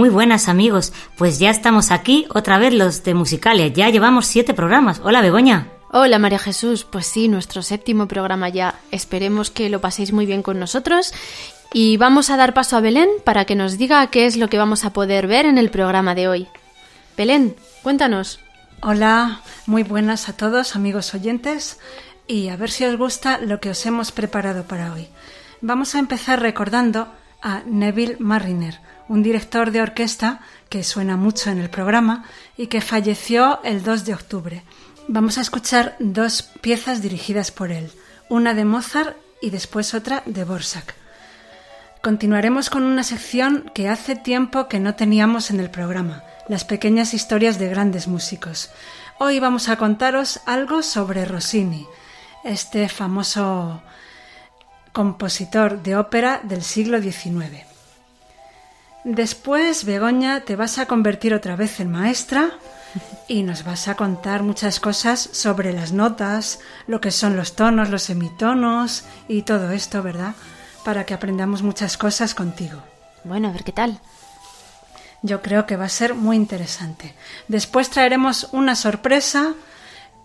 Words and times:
Muy 0.00 0.08
buenas 0.08 0.48
amigos, 0.48 0.94
pues 1.18 1.38
ya 1.38 1.50
estamos 1.50 1.90
aquí 1.90 2.24
otra 2.30 2.58
vez 2.58 2.72
los 2.72 3.04
de 3.04 3.12
Musicalia, 3.12 3.66
ya 3.66 3.90
llevamos 3.90 4.24
siete 4.24 4.54
programas. 4.54 4.98
Hola 5.04 5.20
Begoña. 5.20 5.68
Hola 5.90 6.18
María 6.18 6.38
Jesús, 6.38 6.84
pues 6.84 7.04
sí, 7.04 7.28
nuestro 7.28 7.60
séptimo 7.60 8.08
programa 8.08 8.48
ya. 8.48 8.76
Esperemos 8.92 9.50
que 9.50 9.68
lo 9.68 9.82
paséis 9.82 10.14
muy 10.14 10.24
bien 10.24 10.42
con 10.42 10.58
nosotros 10.58 11.12
y 11.74 11.98
vamos 11.98 12.30
a 12.30 12.38
dar 12.38 12.54
paso 12.54 12.78
a 12.78 12.80
Belén 12.80 13.10
para 13.26 13.44
que 13.44 13.54
nos 13.54 13.76
diga 13.76 14.06
qué 14.06 14.24
es 14.24 14.38
lo 14.38 14.48
que 14.48 14.56
vamos 14.56 14.86
a 14.86 14.94
poder 14.94 15.26
ver 15.26 15.44
en 15.44 15.58
el 15.58 15.68
programa 15.68 16.14
de 16.14 16.28
hoy. 16.28 16.48
Belén, 17.14 17.54
cuéntanos. 17.82 18.40
Hola, 18.80 19.42
muy 19.66 19.82
buenas 19.82 20.30
a 20.30 20.32
todos 20.32 20.76
amigos 20.76 21.12
oyentes 21.12 21.78
y 22.26 22.48
a 22.48 22.56
ver 22.56 22.70
si 22.70 22.86
os 22.86 22.96
gusta 22.96 23.36
lo 23.36 23.60
que 23.60 23.68
os 23.68 23.84
hemos 23.84 24.12
preparado 24.12 24.64
para 24.64 24.94
hoy. 24.94 25.08
Vamos 25.60 25.94
a 25.94 25.98
empezar 25.98 26.40
recordando 26.40 27.19
a 27.42 27.62
Neville 27.66 28.16
Marriner, 28.18 28.80
un 29.08 29.22
director 29.22 29.70
de 29.70 29.82
orquesta 29.82 30.40
que 30.68 30.84
suena 30.84 31.16
mucho 31.16 31.50
en 31.50 31.58
el 31.58 31.70
programa 31.70 32.24
y 32.56 32.68
que 32.68 32.80
falleció 32.80 33.60
el 33.64 33.82
2 33.82 34.04
de 34.04 34.14
octubre. 34.14 34.62
Vamos 35.08 35.38
a 35.38 35.40
escuchar 35.40 35.96
dos 35.98 36.42
piezas 36.60 37.02
dirigidas 37.02 37.50
por 37.50 37.72
él, 37.72 37.90
una 38.28 38.54
de 38.54 38.64
Mozart 38.64 39.16
y 39.42 39.50
después 39.50 39.94
otra 39.94 40.22
de 40.26 40.44
Borsak. 40.44 40.94
Continuaremos 42.02 42.70
con 42.70 42.84
una 42.84 43.02
sección 43.02 43.70
que 43.74 43.88
hace 43.88 44.16
tiempo 44.16 44.68
que 44.68 44.80
no 44.80 44.94
teníamos 44.94 45.50
en 45.50 45.60
el 45.60 45.70
programa, 45.70 46.22
las 46.48 46.64
pequeñas 46.64 47.12
historias 47.12 47.58
de 47.58 47.68
grandes 47.68 48.08
músicos. 48.08 48.70
Hoy 49.18 49.38
vamos 49.38 49.68
a 49.68 49.76
contaros 49.76 50.40
algo 50.46 50.82
sobre 50.82 51.24
Rossini, 51.24 51.86
este 52.44 52.88
famoso 52.88 53.82
compositor 54.92 55.82
de 55.82 55.96
ópera 55.96 56.40
del 56.42 56.62
siglo 56.62 57.00
XIX. 57.00 57.64
Después, 59.04 59.84
Begoña, 59.84 60.40
te 60.40 60.56
vas 60.56 60.78
a 60.78 60.86
convertir 60.86 61.32
otra 61.32 61.56
vez 61.56 61.80
en 61.80 61.90
maestra 61.90 62.50
y 63.28 63.42
nos 63.42 63.64
vas 63.64 63.88
a 63.88 63.94
contar 63.94 64.42
muchas 64.42 64.80
cosas 64.80 65.20
sobre 65.32 65.72
las 65.72 65.92
notas, 65.92 66.60
lo 66.86 67.00
que 67.00 67.10
son 67.10 67.36
los 67.36 67.54
tonos, 67.54 67.88
los 67.88 68.02
semitonos 68.02 69.04
y 69.28 69.42
todo 69.42 69.70
esto, 69.70 70.02
¿verdad? 70.02 70.34
Para 70.84 71.06
que 71.06 71.14
aprendamos 71.14 71.62
muchas 71.62 71.96
cosas 71.96 72.34
contigo. 72.34 72.82
Bueno, 73.24 73.48
a 73.48 73.52
ver 73.52 73.64
qué 73.64 73.72
tal. 73.72 74.00
Yo 75.22 75.42
creo 75.42 75.66
que 75.66 75.76
va 75.76 75.84
a 75.84 75.90
ser 75.90 76.14
muy 76.14 76.36
interesante. 76.36 77.14
Después 77.48 77.90
traeremos 77.90 78.48
una 78.52 78.74
sorpresa 78.74 79.54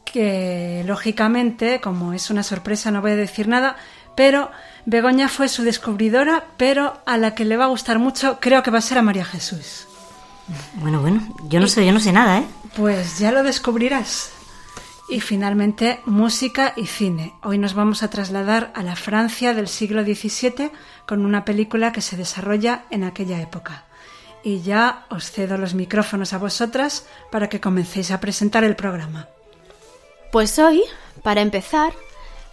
que, 0.05 0.83
lógicamente, 0.85 1.81
como 1.81 2.13
es 2.13 2.29
una 2.29 2.43
sorpresa, 2.43 2.91
no 2.91 3.01
voy 3.01 3.11
a 3.11 3.17
decir 3.17 3.47
nada, 3.47 3.75
pero 4.15 4.51
Begoña 4.85 5.29
fue 5.29 5.49
su 5.49 5.63
descubridora, 5.63 6.45
pero 6.57 6.99
a 7.05 7.17
la 7.17 7.35
que 7.35 7.45
le 7.45 7.57
va 7.57 7.65
a 7.65 7.69
gustar 7.69 7.99
mucho 7.99 8.39
creo 8.39 8.63
que 8.63 8.71
va 8.71 8.79
a 8.79 8.81
ser 8.81 8.97
a 8.97 9.01
María 9.01 9.25
Jesús. 9.25 9.87
Bueno, 10.75 11.01
bueno, 11.01 11.21
yo 11.49 11.59
no 11.59 11.67
sé, 11.67 11.85
yo 11.85 11.91
no 11.91 11.99
sé 11.99 12.11
nada, 12.11 12.39
¿eh? 12.39 12.45
Pues 12.75 13.17
ya 13.19 13.31
lo 13.31 13.43
descubrirás. 13.43 14.31
Y 15.07 15.21
finalmente, 15.21 15.99
música 16.05 16.73
y 16.75 16.87
cine. 16.87 17.33
Hoy 17.43 17.57
nos 17.57 17.75
vamos 17.75 18.01
a 18.01 18.09
trasladar 18.09 18.71
a 18.75 18.81
la 18.81 18.95
Francia 18.95 19.53
del 19.53 19.67
siglo 19.67 20.03
XVII 20.03 20.71
con 21.05 21.25
una 21.25 21.45
película 21.45 21.91
que 21.91 22.01
se 22.01 22.17
desarrolla 22.17 22.85
en 22.89 23.03
aquella 23.03 23.39
época. 23.39 23.85
Y 24.43 24.61
ya 24.61 25.05
os 25.09 25.31
cedo 25.31 25.57
los 25.57 25.73
micrófonos 25.73 26.33
a 26.33 26.37
vosotras 26.37 27.05
para 27.31 27.49
que 27.49 27.61
comencéis 27.61 28.11
a 28.11 28.19
presentar 28.19 28.63
el 28.63 28.75
programa. 28.75 29.27
Pues 30.31 30.57
hoy, 30.59 30.81
para 31.23 31.41
empezar, 31.41 31.93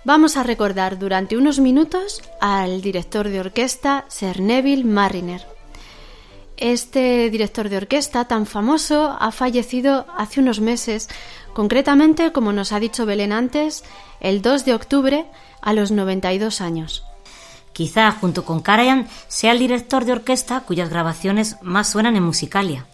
vamos 0.05 0.37
a 0.37 0.43
recordar 0.43 0.99
durante 0.99 1.37
unos 1.37 1.59
minutos 1.59 2.23
al 2.41 2.81
director 2.81 3.29
de 3.29 3.41
orquesta 3.41 4.05
Sir 4.09 4.41
Neville. 4.41 4.85
Este 6.57 7.31
director 7.31 7.69
de 7.69 7.77
orquesta 7.77 8.27
tan 8.27 8.47
famoso 8.47 9.17
ha 9.19 9.33
fallecido 9.33 10.07
hace 10.17 10.41
unos 10.41 10.61
meses, 10.61 11.09
concretamente, 11.55 12.33
como 12.33 12.53
nos 12.53 12.73
ha 12.73 12.81
dicho 12.81 13.07
Belén 13.07 13.33
antes, 13.33 13.85
el 14.21 14.43
2 14.43 14.65
de 14.65 14.75
octubre 14.75 15.27
a 15.61 15.73
los 15.73 15.91
92 15.91 16.61
años. 16.61 17.05
Quizá 17.73 18.11
junto 18.13 18.45
con 18.45 18.61
Karajan 18.61 19.09
sea 19.29 19.53
el 19.53 19.59
director 19.59 20.05
de 20.05 20.13
orquesta 20.13 20.61
cuyas 20.61 20.91
grabaciones 20.91 21.57
más 21.63 21.89
suenan 21.89 22.17
en 22.17 22.23
Musicalia. 22.23 22.87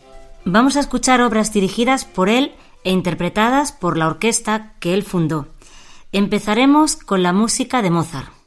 Vamos 0.44 0.76
a 0.76 0.80
escuchar 0.80 1.20
obras 1.20 1.52
dirigidas 1.52 2.04
por 2.04 2.28
él 2.28 2.54
e 2.84 2.92
interpretadas 2.92 3.72
por 3.72 3.98
la 3.98 4.06
orquesta 4.06 4.72
que 4.78 4.94
él 4.94 5.02
fundó. 5.02 5.48
Empezaremos 6.10 6.96
con 6.96 7.22
la 7.22 7.34
música 7.34 7.82
de 7.82 7.90
Mozart. 7.90 8.37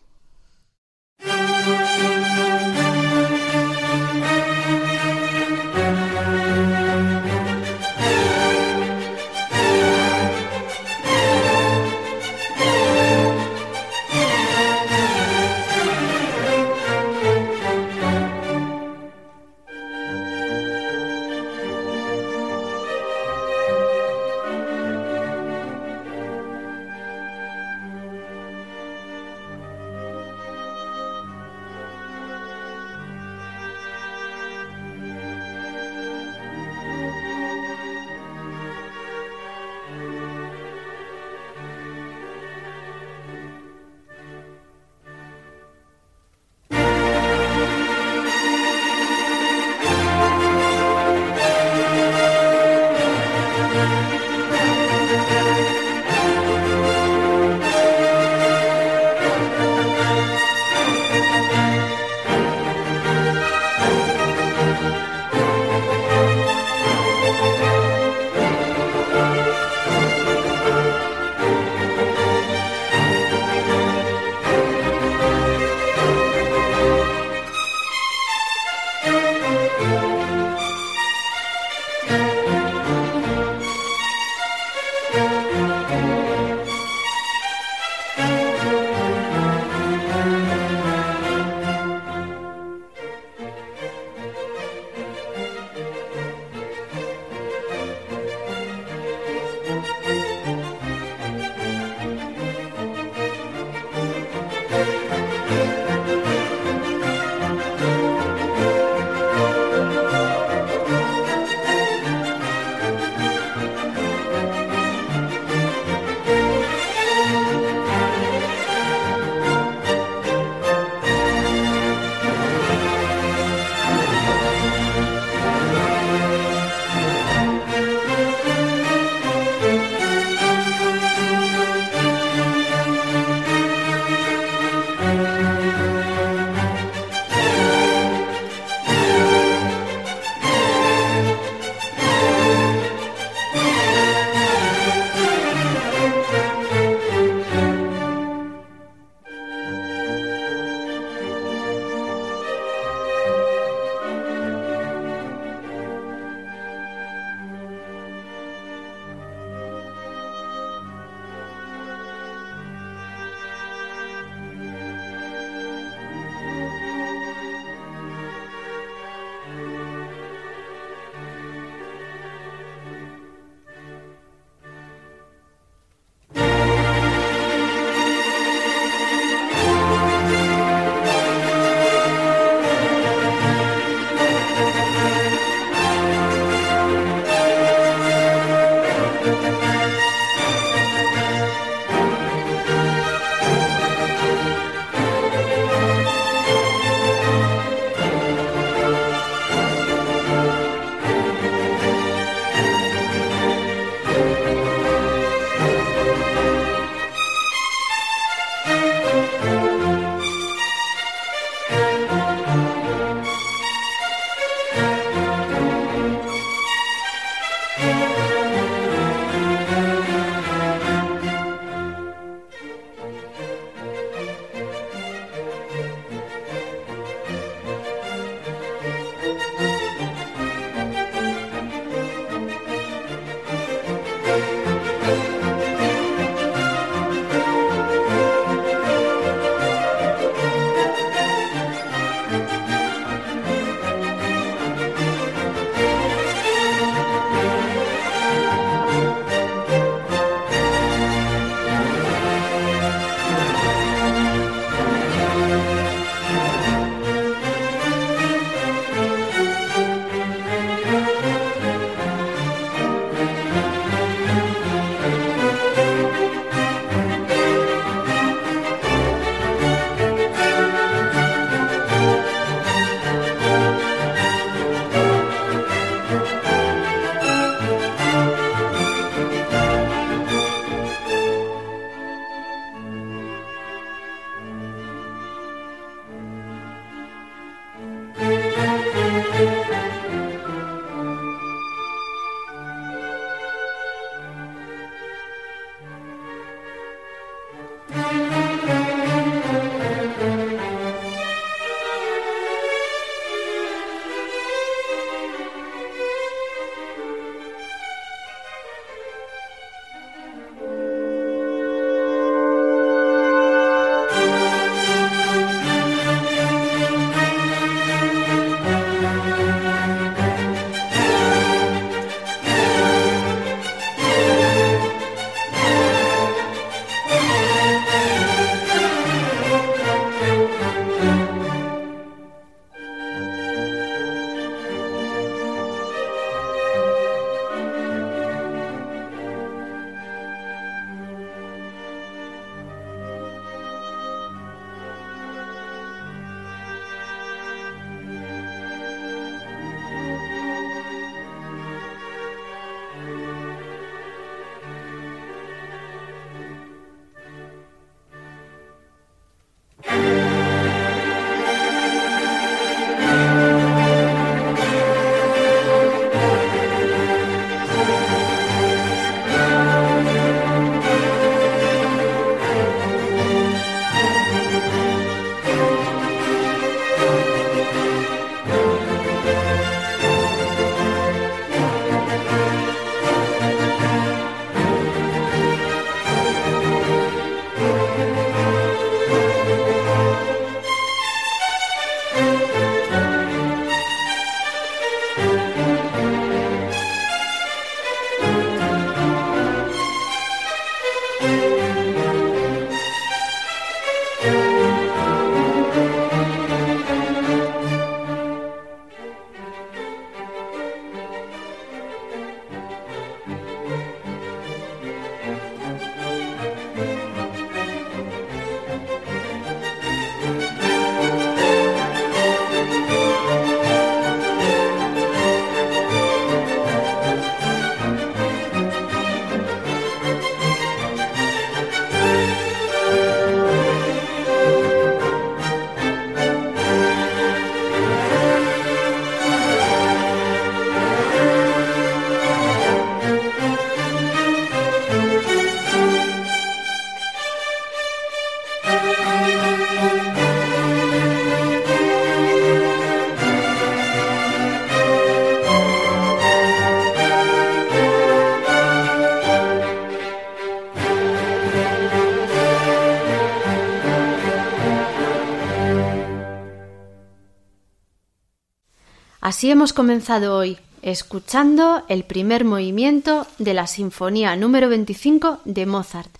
Así 469.41 469.49
hemos 469.49 469.73
comenzado 469.73 470.37
hoy, 470.37 470.59
escuchando 470.83 471.83
el 471.87 472.03
primer 472.03 472.45
movimiento 472.45 473.25
de 473.39 473.55
la 473.55 473.65
Sinfonía 473.65 474.35
número 474.35 474.69
25 474.69 475.39
de 475.45 475.65
Mozart. 475.65 476.11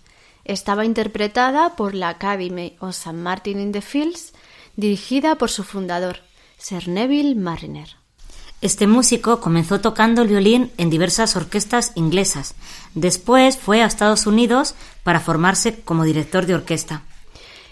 Estaba 0.44 0.86
interpretada 0.86 1.76
por 1.76 1.94
la 1.94 2.10
Academy 2.10 2.76
of 2.80 2.98
St. 2.98 3.14
Martin 3.14 3.60
in 3.60 3.74
the 3.74 3.82
Fields, 3.82 4.34
dirigida 4.76 5.36
por 5.36 5.52
su 5.52 5.64
fundador, 5.64 6.18
Sir 6.58 6.88
Neville 6.88 7.36
Marriner. 7.36 7.90
Este 8.62 8.88
músico 8.88 9.40
comenzó 9.40 9.82
tocando 9.82 10.24
el 10.24 10.28
violín 10.28 10.72
en 10.78 10.90
diversas 10.90 11.36
orquestas 11.36 11.92
inglesas. 11.94 12.56
Después 12.96 13.56
fue 13.56 13.84
a 13.84 13.86
Estados 13.86 14.26
Unidos 14.26 14.74
para 15.04 15.20
formarse 15.20 15.80
como 15.82 16.06
director 16.06 16.48
de 16.48 16.56
orquesta. 16.56 17.04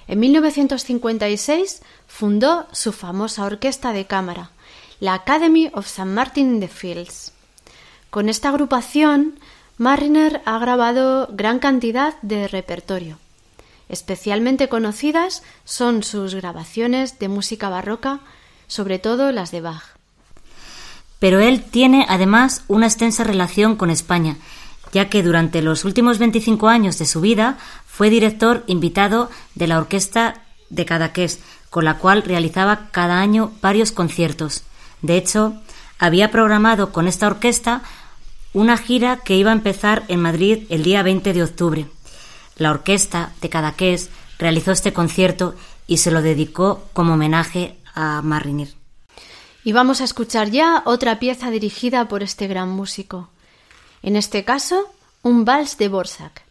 En 0.08 0.20
1956 0.20 1.82
fundó 2.06 2.68
su 2.72 2.92
famosa 2.92 3.46
orquesta 3.46 3.94
de 3.94 4.06
cámara, 4.06 4.52
la 5.00 5.14
Academy 5.14 5.70
of 5.74 5.86
St. 5.86 6.06
Martin 6.06 6.56
in 6.56 6.60
the 6.60 6.68
Fields. 6.68 7.32
Con 8.10 8.28
esta 8.28 8.50
agrupación, 8.50 9.40
Mariner 9.78 10.42
ha 10.46 10.60
grabado 10.60 11.30
gran 11.32 11.60
cantidad 11.60 12.16
de 12.22 12.48
repertorio. 12.48 13.18
Especialmente 13.88 14.68
conocidas 14.68 15.42
son 15.64 16.04
sus 16.04 16.36
grabaciones 16.36 17.18
de 17.18 17.30
música 17.30 17.70
barroca, 17.70 18.20
sobre 18.68 19.00
todo 19.00 19.32
las 19.32 19.52
de 19.52 19.62
Bach. 19.62 19.84
Pero 21.20 21.40
él 21.40 21.64
tiene 21.64 22.06
además 22.08 22.64
una 22.68 22.86
extensa 22.86 23.24
relación 23.24 23.76
con 23.76 23.90
España, 23.90 24.38
ya 24.92 25.10
que 25.10 25.24
durante 25.24 25.62
los 25.62 25.86
últimos 25.86 26.18
25 26.20 26.68
años 26.68 26.98
de 26.98 27.06
su 27.06 27.22
vida 27.22 27.58
fue 27.86 28.10
director 28.10 28.64
invitado 28.68 29.30
de 29.56 29.68
la 29.68 29.78
Orquesta 29.78 30.42
de 30.70 30.86
Cadaqués, 30.86 31.40
con 31.70 31.86
la 31.86 31.98
cual 31.98 32.24
realizaba 32.24 32.90
cada 32.92 33.20
año 33.20 33.52
varios 33.62 33.92
conciertos. 33.92 34.64
De 35.02 35.18
hecho, 35.18 35.54
había 35.98 36.32
programado 36.32 36.92
con 36.92 37.08
esta 37.08 37.28
orquesta 37.28 37.82
una 38.54 38.78
gira 38.78 39.18
que 39.18 39.36
iba 39.36 39.52
a 39.52 39.54
empezar 39.54 40.04
en 40.08 40.22
Madrid 40.22 40.66
el 40.70 40.84
día 40.84 41.04
20 41.04 41.34
de 41.34 41.44
octubre. 41.44 41.86
La 42.58 42.72
orquesta 42.72 43.32
de 43.42 43.50
Cadaqués 43.50 44.10
realizó 44.38 44.72
este 44.72 44.94
concierto 44.94 45.56
y 45.88 45.98
se 45.98 46.12
lo 46.12 46.22
dedicó 46.22 46.84
como 46.94 47.14
homenaje 47.14 47.78
a 47.94 48.22
Mariner. 48.22 48.70
Y 49.64 49.72
vamos 49.72 50.02
a 50.02 50.06
escuchar 50.06 50.50
ya 50.50 50.84
otra 50.86 51.20
pieza 51.20 51.52
dirigida 51.52 52.08
por 52.08 52.24
este 52.24 52.48
gran 52.48 52.70
músico. 52.70 53.30
En 54.02 54.16
este 54.16 54.44
caso, 54.44 54.90
un 55.22 55.46
vals 55.46 55.78
de 55.78 55.90
Borsak. 55.90 56.49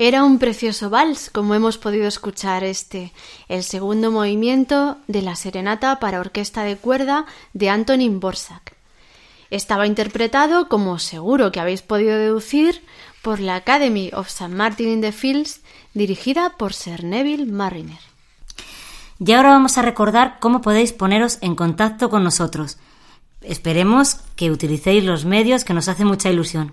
Era 0.00 0.22
un 0.22 0.38
precioso 0.38 0.90
vals, 0.90 1.28
como 1.28 1.56
hemos 1.56 1.76
podido 1.76 2.06
escuchar 2.06 2.62
este, 2.62 3.12
el 3.48 3.64
segundo 3.64 4.12
movimiento 4.12 4.96
de 5.08 5.22
la 5.22 5.34
serenata 5.34 5.98
para 5.98 6.20
orquesta 6.20 6.62
de 6.62 6.76
cuerda 6.76 7.26
de 7.52 7.68
Antonin 7.68 8.20
Borsak. 8.20 8.76
Estaba 9.50 9.88
interpretado, 9.88 10.68
como 10.68 11.00
seguro 11.00 11.50
que 11.50 11.58
habéis 11.58 11.82
podido 11.82 12.16
deducir, 12.16 12.80
por 13.22 13.40
la 13.40 13.56
Academy 13.56 14.12
of 14.14 14.28
St. 14.28 14.54
Martin 14.54 14.88
in 14.88 15.00
the 15.00 15.10
Fields, 15.10 15.62
dirigida 15.94 16.50
por 16.56 16.74
Sir 16.74 17.02
Neville 17.02 17.46
Marriner. 17.46 17.98
Y 19.18 19.32
ahora 19.32 19.50
vamos 19.50 19.78
a 19.78 19.82
recordar 19.82 20.38
cómo 20.38 20.60
podéis 20.60 20.92
poneros 20.92 21.38
en 21.40 21.56
contacto 21.56 22.08
con 22.08 22.22
nosotros. 22.22 22.78
Esperemos 23.40 24.20
que 24.36 24.52
utilicéis 24.52 25.02
los 25.02 25.24
medios 25.24 25.64
que 25.64 25.74
nos 25.74 25.88
hace 25.88 26.04
mucha 26.04 26.30
ilusión. 26.30 26.72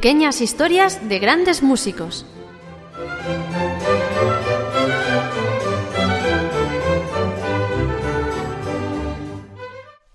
Pequeñas 0.00 0.40
historias 0.40 1.08
de 1.08 1.18
grandes 1.18 1.60
músicos. 1.60 2.24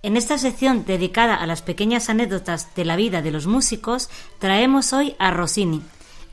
En 0.02 0.16
esta 0.16 0.38
sección 0.38 0.86
dedicada 0.86 1.36
a 1.36 1.46
las 1.48 1.62
pequeñas 1.62 2.10
anécdotas 2.10 2.74
de 2.76 2.86
la 2.86 2.96
vida 2.96 3.22
de 3.22 3.32
los 3.32 3.46
músicos, 3.46 4.10
traemos 4.40 4.94
hoy 4.94 5.18
a 5.20 5.32
Rossini, 5.32 5.82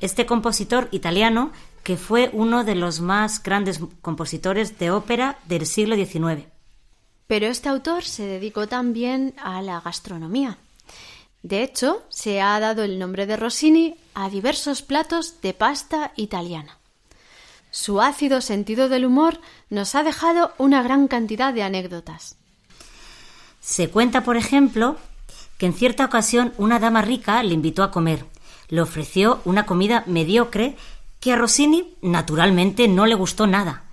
este 0.00 0.26
compositor 0.26 0.86
italiano 0.92 1.50
que 1.82 1.96
fue 1.96 2.30
uno 2.32 2.62
de 2.62 2.76
los 2.76 3.00
más 3.00 3.42
grandes 3.42 3.80
compositores 4.00 4.78
de 4.78 4.92
ópera 4.92 5.40
del 5.48 5.66
siglo 5.66 5.96
XIX. 5.96 6.46
Pero 7.26 7.48
este 7.48 7.68
autor 7.68 8.04
se 8.04 8.26
dedicó 8.26 8.68
también 8.68 9.34
a 9.42 9.60
la 9.60 9.80
gastronomía. 9.80 10.58
De 11.42 11.62
hecho, 11.62 12.02
se 12.08 12.40
ha 12.40 12.58
dado 12.60 12.82
el 12.82 12.98
nombre 12.98 13.26
de 13.26 13.36
Rossini 13.36 13.96
a 14.14 14.28
diversos 14.28 14.82
platos 14.82 15.40
de 15.40 15.54
pasta 15.54 16.12
italiana. 16.16 16.78
Su 17.70 18.00
ácido 18.00 18.40
sentido 18.40 18.88
del 18.88 19.06
humor 19.06 19.40
nos 19.70 19.94
ha 19.94 20.02
dejado 20.02 20.52
una 20.58 20.82
gran 20.82 21.08
cantidad 21.08 21.54
de 21.54 21.62
anécdotas. 21.62 22.36
Se 23.60 23.88
cuenta, 23.88 24.24
por 24.24 24.36
ejemplo, 24.36 24.96
que 25.56 25.66
en 25.66 25.74
cierta 25.74 26.04
ocasión 26.04 26.52
una 26.58 26.78
dama 26.78 27.02
rica 27.02 27.42
le 27.42 27.54
invitó 27.54 27.82
a 27.82 27.90
comer. 27.90 28.26
Le 28.68 28.80
ofreció 28.80 29.40
una 29.44 29.66
comida 29.66 30.04
mediocre 30.06 30.76
que 31.20 31.32
a 31.32 31.36
Rossini 31.36 31.94
naturalmente 32.02 32.88
no 32.88 33.06
le 33.06 33.14
gustó 33.14 33.46
nada. 33.46 33.84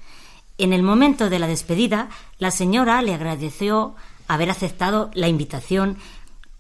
En 0.57 0.73
el 0.73 0.81
momento 0.81 1.29
de 1.29 1.39
la 1.39 1.47
despedida, 1.47 2.09
la 2.39 2.51
señora 2.51 3.01
le 3.01 3.13
agradeció 3.13 3.95
haber 4.27 4.49
aceptado 4.49 5.11
la 5.13 5.27
invitación 5.27 5.97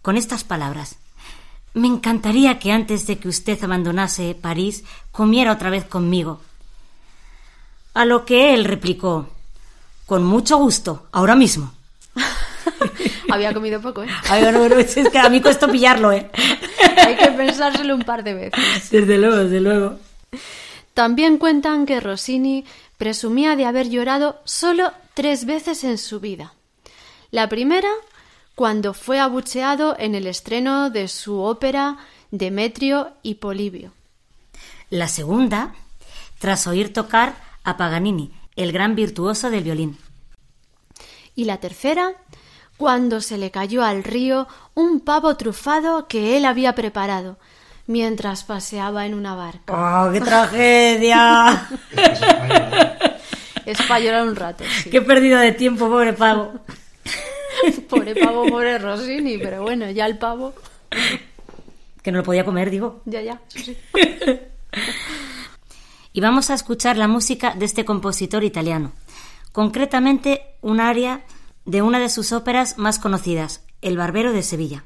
con 0.07 0.15
estas 0.15 0.45
palabras. 0.45 0.95
Me 1.73 1.85
encantaría 1.87 2.59
que 2.59 2.71
antes 2.71 3.07
de 3.07 3.17
que 3.17 3.27
usted 3.27 3.61
abandonase 3.61 4.37
París 4.39 4.85
comiera 5.11 5.51
otra 5.51 5.69
vez 5.69 5.83
conmigo. 5.83 6.39
A 7.93 8.05
lo 8.05 8.23
que 8.23 8.53
él 8.53 8.63
replicó 8.63 9.27
Con 10.05 10.23
mucho 10.23 10.55
gusto, 10.59 11.07
ahora 11.11 11.35
mismo. 11.35 11.73
Había 13.29 13.53
comido 13.53 13.81
poco, 13.81 14.01
¿eh? 14.01 14.07
Ay, 14.29 14.43
bueno, 14.43 14.77
es 14.77 14.95
que 14.95 15.19
a 15.19 15.27
mí 15.27 15.41
cuesta 15.41 15.67
pillarlo, 15.67 16.13
¿eh? 16.13 16.31
Hay 17.05 17.17
que 17.17 17.27
pensárselo 17.31 17.93
un 17.93 18.03
par 18.03 18.23
de 18.23 18.33
veces. 18.33 18.89
Desde 18.89 19.17
luego, 19.17 19.35
desde 19.35 19.59
luego. 19.59 19.99
También 20.93 21.37
cuentan 21.37 21.85
que 21.85 21.99
Rossini 21.99 22.63
presumía 22.95 23.57
de 23.57 23.65
haber 23.65 23.89
llorado 23.89 24.39
solo 24.45 24.93
tres 25.15 25.43
veces 25.43 25.83
en 25.83 25.97
su 25.97 26.21
vida. 26.21 26.53
La 27.29 27.49
primera 27.49 27.89
cuando 28.57 28.95
fue 28.95 29.19
abucheado 29.19 29.95
en 29.99 30.15
el 30.15 30.25
estreno 30.25 30.89
de 30.89 31.07
su 31.09 31.39
ópera 31.39 31.97
Demetrio 32.31 33.11
y 33.21 33.35
Polibio. 33.35 33.91
La 34.89 35.07
segunda, 35.07 35.75
tras 36.39 36.65
oír 36.65 36.91
tocar 36.91 37.35
a 37.63 37.77
Paganini, 37.77 38.33
el 38.55 38.71
gran 38.71 38.95
virtuoso 38.95 39.51
del 39.51 39.63
violín. 39.63 39.99
Y 41.35 41.45
la 41.45 41.57
tercera, 41.57 42.13
cuando 42.77 43.21
se 43.21 43.37
le 43.37 43.51
cayó 43.51 43.83
al 43.83 44.03
río 44.03 44.47
un 44.73 45.01
pavo 45.01 45.37
trufado 45.37 46.07
que 46.07 46.35
él 46.35 46.43
había 46.43 46.73
preparado 46.73 47.37
mientras 47.85 48.43
paseaba 48.43 49.05
en 49.05 49.13
una 49.13 49.35
barca. 49.35 49.71
¡Oh, 49.71 50.11
qué 50.11 50.19
tragedia! 50.19 51.69
es 53.67 53.77
para 53.83 53.99
llorar 53.99 54.27
un 54.27 54.35
rato. 54.35 54.63
Qué 54.89 54.99
pérdida 54.99 55.41
de 55.41 55.51
tiempo, 55.51 55.87
pobre 55.87 56.13
pavo. 56.13 56.53
pobre 57.89 58.15
pavo, 58.15 58.45
pobre 58.47 58.77
Rossini, 58.77 59.37
pero 59.37 59.61
bueno, 59.61 59.89
ya 59.91 60.05
el 60.05 60.17
pavo. 60.17 60.53
Que 62.01 62.11
no 62.11 62.19
lo 62.19 62.23
podía 62.23 62.45
comer, 62.45 62.69
digo. 62.69 63.01
Ya, 63.05 63.21
ya, 63.21 63.41
sí. 63.47 63.77
y 66.13 66.21
vamos 66.21 66.49
a 66.49 66.53
escuchar 66.53 66.97
la 66.97 67.07
música 67.07 67.53
de 67.55 67.65
este 67.65 67.85
compositor 67.85 68.43
italiano. 68.43 68.93
Concretamente, 69.51 70.41
un 70.61 70.79
aria 70.79 71.21
de 71.65 71.81
una 71.81 71.99
de 71.99 72.09
sus 72.09 72.31
óperas 72.31 72.77
más 72.77 72.99
conocidas, 72.99 73.65
El 73.81 73.97
Barbero 73.97 74.31
de 74.31 74.43
Sevilla. 74.43 74.83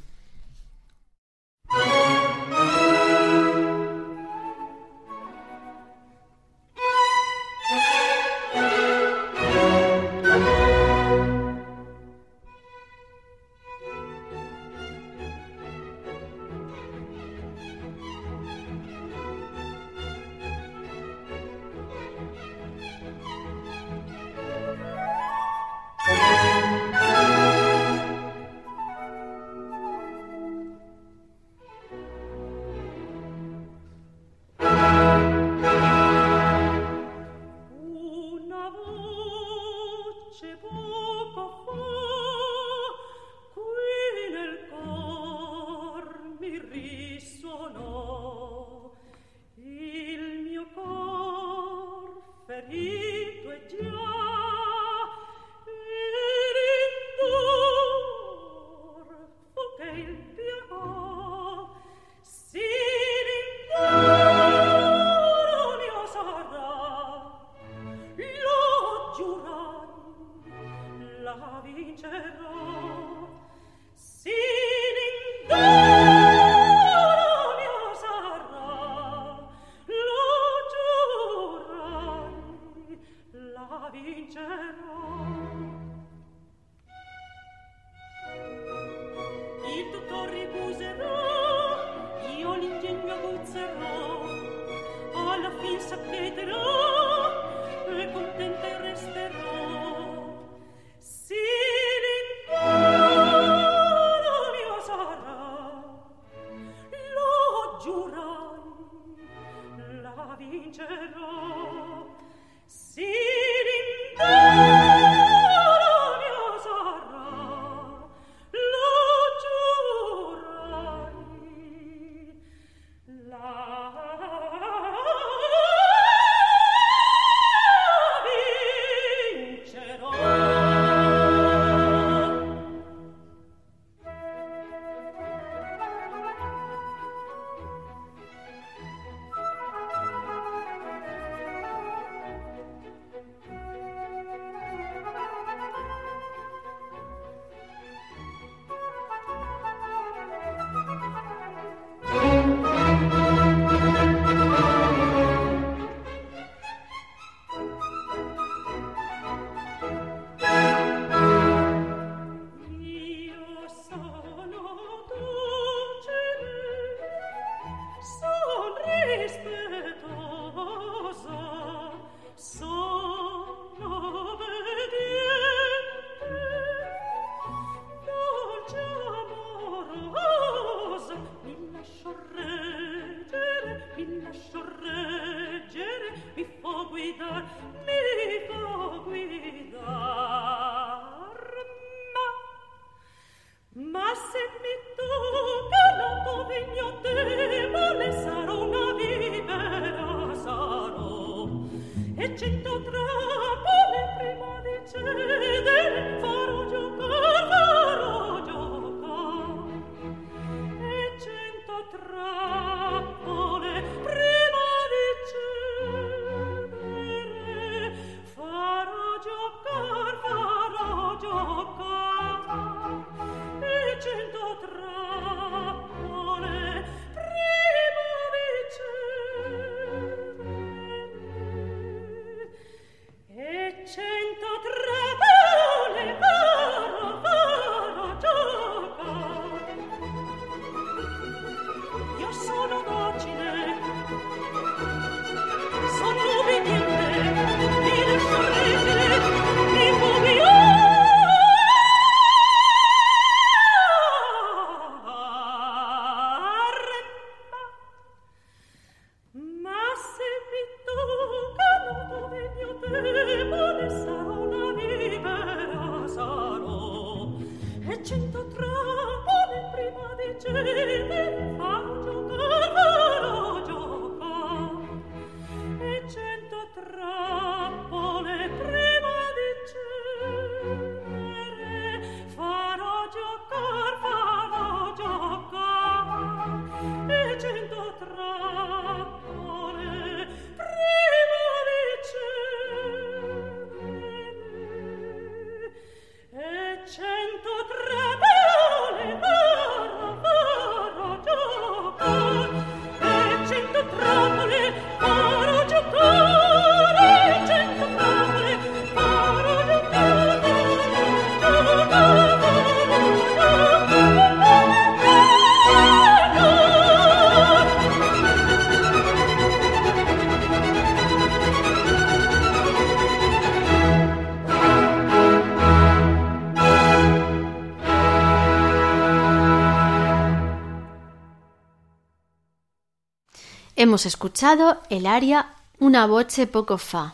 Hemos 333.91 334.05
escuchado 334.05 334.77
el 334.89 335.05
aria 335.05 335.47
Una 335.77 336.05
voce 336.05 336.47
poco 336.47 336.77
fa, 336.77 337.13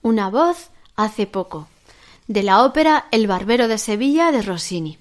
una 0.00 0.30
voz 0.30 0.70
hace 0.96 1.26
poco, 1.26 1.68
de 2.28 2.42
la 2.42 2.64
ópera 2.64 3.04
El 3.10 3.26
Barbero 3.26 3.68
de 3.68 3.76
Sevilla 3.76 4.32
de 4.32 4.40
Rossini. 4.40 4.96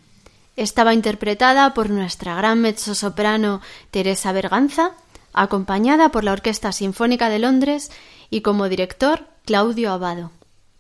Estaba 0.57 0.93
interpretada 0.93 1.73
por 1.73 1.89
nuestra 1.89 2.35
gran 2.35 2.59
mezzosoprano 2.59 3.61
Teresa 3.89 4.33
Berganza, 4.33 4.95
acompañada 5.31 6.09
por 6.09 6.25
la 6.25 6.33
Orquesta 6.33 6.73
Sinfónica 6.73 7.29
de 7.29 7.39
Londres 7.39 7.89
y 8.29 8.41
como 8.41 8.67
director 8.67 9.27
Claudio 9.45 9.93
Abado. 9.93 10.31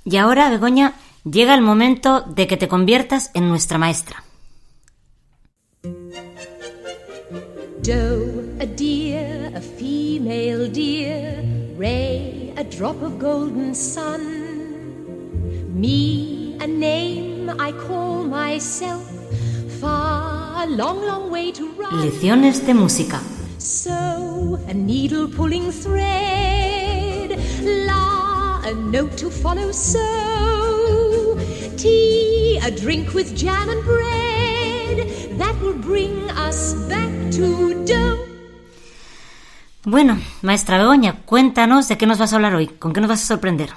Y 0.03 0.17
ahora, 0.17 0.49
Begoña, 0.49 0.95
llega 1.23 1.55
el 1.55 1.61
momento 1.61 2.19
de 2.19 2.47
que 2.47 2.57
te 2.57 2.67
conviertas 2.67 3.31
en 3.33 3.47
nuestra 3.47 3.77
maestra. 3.77 4.25
a 8.59 8.65
female 10.27 10.67
deer, 10.67 11.41
Ray, 11.77 12.53
a 12.57 12.63
drop 12.65 13.01
of 13.01 13.17
golden 13.17 13.73
sun. 13.73 14.21
Me, 15.73 16.57
a 16.59 16.67
name 16.67 17.49
I 17.57 17.71
call 17.71 18.25
myself, 18.25 19.09
far, 19.79 20.65
a 20.65 20.67
long, 20.67 20.99
long 21.05 21.31
way 21.31 21.53
to 21.53 21.71
run. 21.79 21.93
Lecciones 22.01 22.59
de 22.65 22.73
música. 22.73 23.21
So, 23.57 24.59
a 24.67 24.73
needle 24.73 25.29
pulling 25.29 25.71
thread, 25.71 27.39
la, 27.63 28.59
a 28.65 28.73
note 28.73 29.15
to 29.19 29.29
follow, 29.29 29.71
so, 29.71 31.39
tea, 31.77 32.59
a 32.65 32.69
drink 32.69 33.13
with 33.13 33.33
jam 33.33 33.69
and 33.69 33.81
bread, 33.85 35.07
that 35.39 35.55
will 35.61 35.79
bring 35.79 36.29
us 36.31 36.73
back 36.89 37.31
to 37.31 37.85
do. 37.85 38.36
Bueno, 39.89 40.19
maestra 40.41 40.77
Begoña, 40.77 41.21
cuéntanos 41.25 41.87
de 41.87 41.97
qué 41.97 42.05
nos 42.05 42.17
vas 42.17 42.33
a 42.33 42.35
hablar 42.35 42.53
hoy, 42.53 42.67
con 42.67 42.91
qué 42.91 42.99
nos 42.99 43.07
vas 43.07 43.23
a 43.23 43.25
sorprender. 43.25 43.69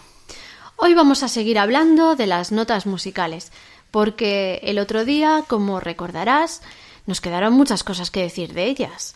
Hoy 0.74 0.92
vamos 0.92 1.22
a 1.22 1.28
seguir 1.28 1.56
hablando 1.56 2.16
de 2.16 2.26
las 2.26 2.50
notas 2.50 2.84
musicales, 2.84 3.52
porque 3.92 4.58
el 4.64 4.80
otro 4.80 5.04
día, 5.04 5.44
como 5.46 5.78
recordarás, 5.78 6.62
nos 7.06 7.20
quedaron 7.20 7.54
muchas 7.54 7.84
cosas 7.84 8.10
que 8.10 8.22
decir 8.22 8.54
de 8.54 8.64
ellas. 8.64 9.14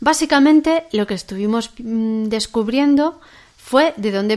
Básicamente 0.00 0.88
lo 0.90 1.06
que 1.06 1.14
estuvimos 1.14 1.70
mm, 1.78 2.24
descubriendo 2.24 3.20
fue 3.56 3.94
de 3.96 4.10
dónde 4.10 4.36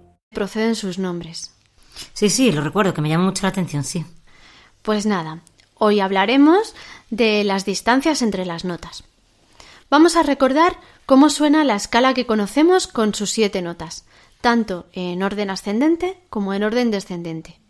proceden 0.31 0.75
sus 0.75 0.97
nombres. 0.97 1.51
Sí, 2.13 2.29
sí, 2.29 2.51
lo 2.51 2.61
recuerdo, 2.61 2.93
que 2.93 3.01
me 3.01 3.09
llama 3.09 3.25
mucho 3.25 3.43
la 3.43 3.49
atención, 3.49 3.83
sí. 3.83 4.05
Pues 4.81 5.05
nada, 5.05 5.41
hoy 5.75 5.99
hablaremos 5.99 6.73
de 7.09 7.43
las 7.43 7.65
distancias 7.65 8.21
entre 8.21 8.45
las 8.45 8.63
notas. 8.63 9.03
Vamos 9.89 10.15
a 10.15 10.23
recordar 10.23 10.77
cómo 11.05 11.29
suena 11.29 11.65
la 11.65 11.75
escala 11.75 12.13
que 12.13 12.25
conocemos 12.25 12.87
con 12.87 13.13
sus 13.13 13.29
siete 13.29 13.61
notas, 13.61 14.05
tanto 14.39 14.87
en 14.93 15.21
orden 15.21 15.49
ascendente 15.49 16.17
como 16.29 16.53
en 16.53 16.63
orden 16.63 16.91
descendente. 16.91 17.60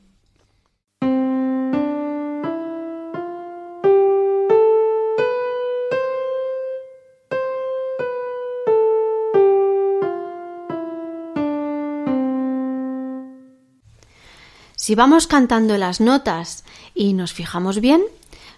Si 14.91 14.95
vamos 14.95 15.25
cantando 15.25 15.77
las 15.77 16.01
notas 16.01 16.65
y 16.93 17.13
nos 17.13 17.32
fijamos 17.32 17.80
bien, 17.80 18.04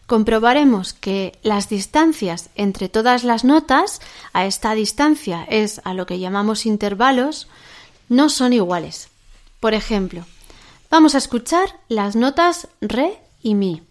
comprobaremos 0.08 0.94
que 0.94 1.38
las 1.44 1.70
distancias 1.70 2.50
entre 2.56 2.90
todas 2.90 3.24
las 3.24 3.44
notas, 3.44 4.02
a 4.34 4.48
esta 4.48 4.74
distancia 4.74 5.46
es 5.48 5.80
a 5.84 5.94
lo 5.94 6.08
que 6.08 6.18
llamamos 6.18 6.66
intervalos, 6.66 7.48
no 8.10 8.30
son 8.30 8.52
iguales. 8.52 9.10
Por 9.60 9.76
ejemplo, 9.76 10.26
vamos 10.90 11.14
a 11.14 11.20
escuchar 11.20 11.80
las 11.88 12.16
notas 12.16 12.68
re 12.82 13.20
y 13.44 13.54
mi. 13.54 13.84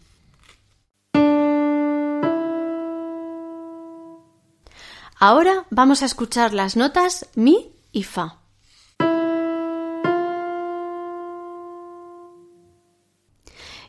Ahora 5.16 5.64
vamos 5.70 6.02
a 6.02 6.06
escuchar 6.06 6.54
las 6.54 6.74
notas 6.76 7.28
mi 7.36 7.70
y 7.92 8.02
fa. 8.02 8.41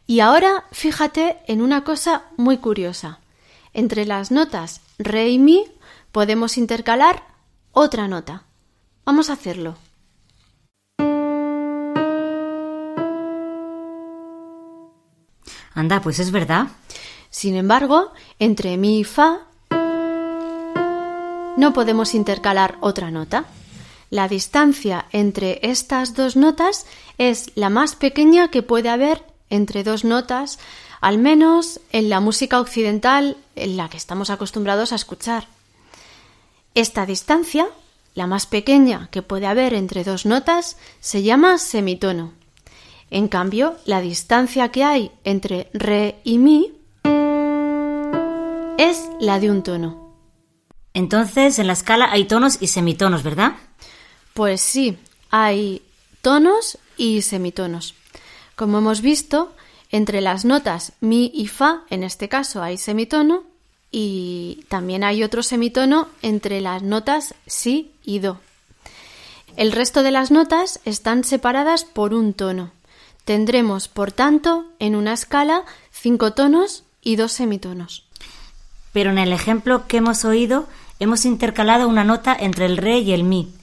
Y 0.05 0.19
ahora 0.19 0.65
fíjate 0.71 1.37
en 1.47 1.61
una 1.61 1.83
cosa 1.83 2.23
muy 2.37 2.57
curiosa. 2.57 3.19
Entre 3.73 4.05
las 4.05 4.31
notas 4.31 4.81
re 4.97 5.29
y 5.29 5.39
mi 5.39 5.65
podemos 6.11 6.57
intercalar 6.57 7.23
otra 7.71 8.07
nota. 8.07 8.43
Vamos 9.05 9.29
a 9.29 9.33
hacerlo. 9.33 9.77
Anda, 15.73 16.01
pues 16.01 16.19
es 16.19 16.31
verdad. 16.31 16.67
Sin 17.29 17.55
embargo, 17.55 18.11
entre 18.37 18.77
mi 18.77 18.99
y 18.99 19.03
fa 19.03 19.47
no 21.57 21.73
podemos 21.73 22.13
intercalar 22.13 22.77
otra 22.79 23.11
nota. 23.11 23.45
La 24.09 24.27
distancia 24.27 25.05
entre 25.11 25.59
estas 25.63 26.13
dos 26.13 26.35
notas 26.35 26.85
es 27.17 27.51
la 27.55 27.69
más 27.69 27.95
pequeña 27.95 28.49
que 28.49 28.61
puede 28.61 28.89
haber 28.89 29.32
entre 29.49 29.83
dos 29.83 30.03
notas, 30.03 30.59
al 31.01 31.17
menos 31.17 31.79
en 31.91 32.09
la 32.09 32.19
música 32.19 32.59
occidental 32.59 33.37
en 33.55 33.77
la 33.77 33.89
que 33.89 33.97
estamos 33.97 34.29
acostumbrados 34.29 34.91
a 34.91 34.95
escuchar. 34.95 35.47
Esta 36.75 37.05
distancia, 37.05 37.67
la 38.15 38.25
más 38.25 38.45
pequeña 38.45 39.09
que 39.11 39.21
puede 39.21 39.47
haber 39.47 39.73
entre 39.73 40.03
dos 40.03 40.25
notas, 40.25 40.77
se 40.99 41.23
llama 41.23 41.57
semitono. 41.57 42.33
En 43.11 43.27
cambio, 43.27 43.77
la 43.85 44.01
distancia 44.01 44.69
que 44.69 44.83
hay 44.83 45.11
entre 45.23 45.69
re 45.73 46.19
y 46.23 46.39
mi 46.39 46.73
es 48.77 49.07
la 49.19 49.39
de 49.39 49.51
un 49.51 49.61
tono. 49.61 50.15
Entonces, 50.93 51.59
en 51.59 51.67
la 51.67 51.73
escala 51.73 52.11
hay 52.11 52.25
tonos 52.25 52.57
y 52.59 52.67
semitonos, 52.67 53.23
¿verdad? 53.23 53.53
Pues 54.33 54.61
sí, 54.61 54.97
hay 55.29 55.81
tonos 56.21 56.77
y 56.97 57.21
semitonos. 57.21 57.95
Como 58.55 58.77
hemos 58.79 59.01
visto, 59.01 59.53
entre 59.91 60.21
las 60.21 60.45
notas 60.45 60.93
mi 61.01 61.31
y 61.33 61.47
fa, 61.47 61.83
en 61.89 62.03
este 62.03 62.29
caso 62.29 62.61
hay 62.61 62.77
semitono, 62.77 63.43
y 63.91 64.65
también 64.69 65.03
hay 65.03 65.23
otro 65.23 65.43
semitono 65.43 66.07
entre 66.23 66.59
las 66.61 66.81
notas 66.81 67.35
si 67.45 67.91
y 68.03 68.19
do. 68.19 68.39
El 69.55 69.71
resto 69.71 70.01
de 70.01 70.09
las 70.09 70.31
notas 70.31 70.79
están 70.83 71.23
separadas 71.23 71.85
por 71.85 72.15
un 72.15 72.33
tono. 72.33 72.71
Tendremos, 73.23 73.87
por 73.87 74.11
tanto, 74.11 74.65
en 74.79 74.95
una 74.95 75.13
escala 75.13 75.63
cinco 75.91 76.33
tonos 76.33 76.83
y 77.03 77.17
dos 77.17 77.33
semitonos. 77.33 78.03
Pero 78.93 79.11
en 79.11 79.19
el 79.19 79.31
ejemplo 79.31 79.87
que 79.87 79.97
hemos 79.97 80.25
oído, 80.25 80.67
hemos 80.99 81.23
intercalado 81.25 81.87
una 81.87 82.03
nota 82.03 82.35
entre 82.37 82.65
el 82.65 82.77
re 82.77 82.97
y 82.97 83.13
el 83.13 83.23
mi, 83.23 83.53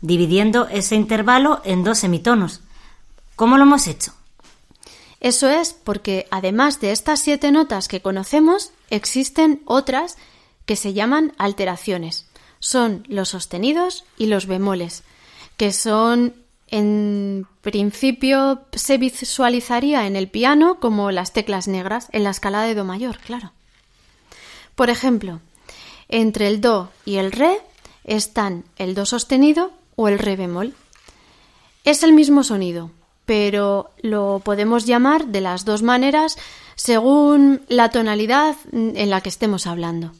dividiendo 0.00 0.68
ese 0.68 0.94
intervalo 0.94 1.60
en 1.64 1.82
dos 1.82 1.98
semitonos. 1.98 2.60
¿Cómo 3.34 3.58
lo 3.58 3.64
hemos 3.64 3.88
hecho? 3.88 4.12
Eso 5.20 5.50
es 5.50 5.74
porque, 5.74 6.26
además 6.30 6.80
de 6.80 6.92
estas 6.92 7.20
siete 7.20 7.52
notas 7.52 7.88
que 7.88 8.00
conocemos, 8.00 8.72
existen 8.88 9.62
otras 9.66 10.16
que 10.64 10.76
se 10.76 10.94
llaman 10.94 11.34
alteraciones. 11.36 12.26
Son 12.58 13.04
los 13.08 13.30
sostenidos 13.30 14.04
y 14.16 14.26
los 14.26 14.46
bemoles, 14.46 15.02
que 15.58 15.72
son, 15.72 16.34
en 16.68 17.46
principio, 17.60 18.62
se 18.72 18.96
visualizaría 18.96 20.06
en 20.06 20.16
el 20.16 20.28
piano 20.28 20.80
como 20.80 21.10
las 21.10 21.32
teclas 21.32 21.68
negras 21.68 22.08
en 22.12 22.24
la 22.24 22.30
escala 22.30 22.62
de 22.62 22.74
Do 22.74 22.84
mayor, 22.84 23.18
claro. 23.18 23.52
Por 24.74 24.88
ejemplo, 24.88 25.40
entre 26.08 26.48
el 26.48 26.62
Do 26.62 26.90
y 27.04 27.16
el 27.16 27.32
Re 27.32 27.60
están 28.04 28.64
el 28.76 28.94
Do 28.94 29.04
sostenido 29.04 29.72
o 29.96 30.08
el 30.08 30.18
Re 30.18 30.36
bemol. 30.36 30.74
Es 31.84 32.02
el 32.02 32.12
mismo 32.12 32.42
sonido, 32.42 32.90
pero 33.30 33.92
lo 34.02 34.40
podemos 34.42 34.86
llamar 34.86 35.26
de 35.26 35.40
las 35.40 35.64
dos 35.64 35.84
maneras 35.84 36.36
según 36.74 37.62
la 37.68 37.88
tonalidad 37.90 38.56
en 38.72 39.08
la 39.08 39.20
que 39.20 39.28
estemos 39.28 39.68
hablando. 39.68 40.10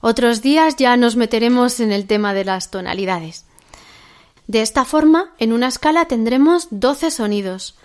Otros 0.00 0.40
días 0.40 0.76
ya 0.76 0.96
nos 0.96 1.16
meteremos 1.16 1.80
en 1.80 1.92
el 1.92 2.06
tema 2.06 2.32
de 2.32 2.46
las 2.46 2.70
tonalidades. 2.70 3.44
De 4.46 4.62
esta 4.62 4.86
forma, 4.86 5.34
en 5.36 5.52
una 5.52 5.68
escala 5.68 6.06
tendremos 6.06 6.68
12 6.70 7.10
sonidos. 7.10 7.76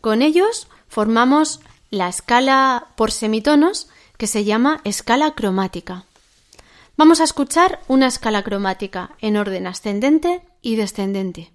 Con 0.00 0.22
ellos 0.22 0.66
formamos 0.88 1.60
la 1.90 2.08
escala 2.08 2.86
por 2.96 3.10
semitonos 3.12 3.88
que 4.16 4.26
se 4.26 4.44
llama 4.44 4.80
escala 4.84 5.32
cromática. 5.32 6.06
Vamos 6.96 7.20
a 7.20 7.24
escuchar 7.24 7.80
una 7.88 8.06
escala 8.06 8.42
cromática 8.42 9.10
en 9.20 9.36
orden 9.36 9.66
ascendente 9.66 10.40
y 10.62 10.76
descendente. 10.76 11.52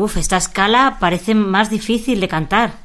Uf, 0.00 0.16
esta 0.16 0.38
escala 0.38 0.96
parece 0.98 1.34
más 1.34 1.68
difícil 1.68 2.20
de 2.20 2.28
cantar. 2.28 2.78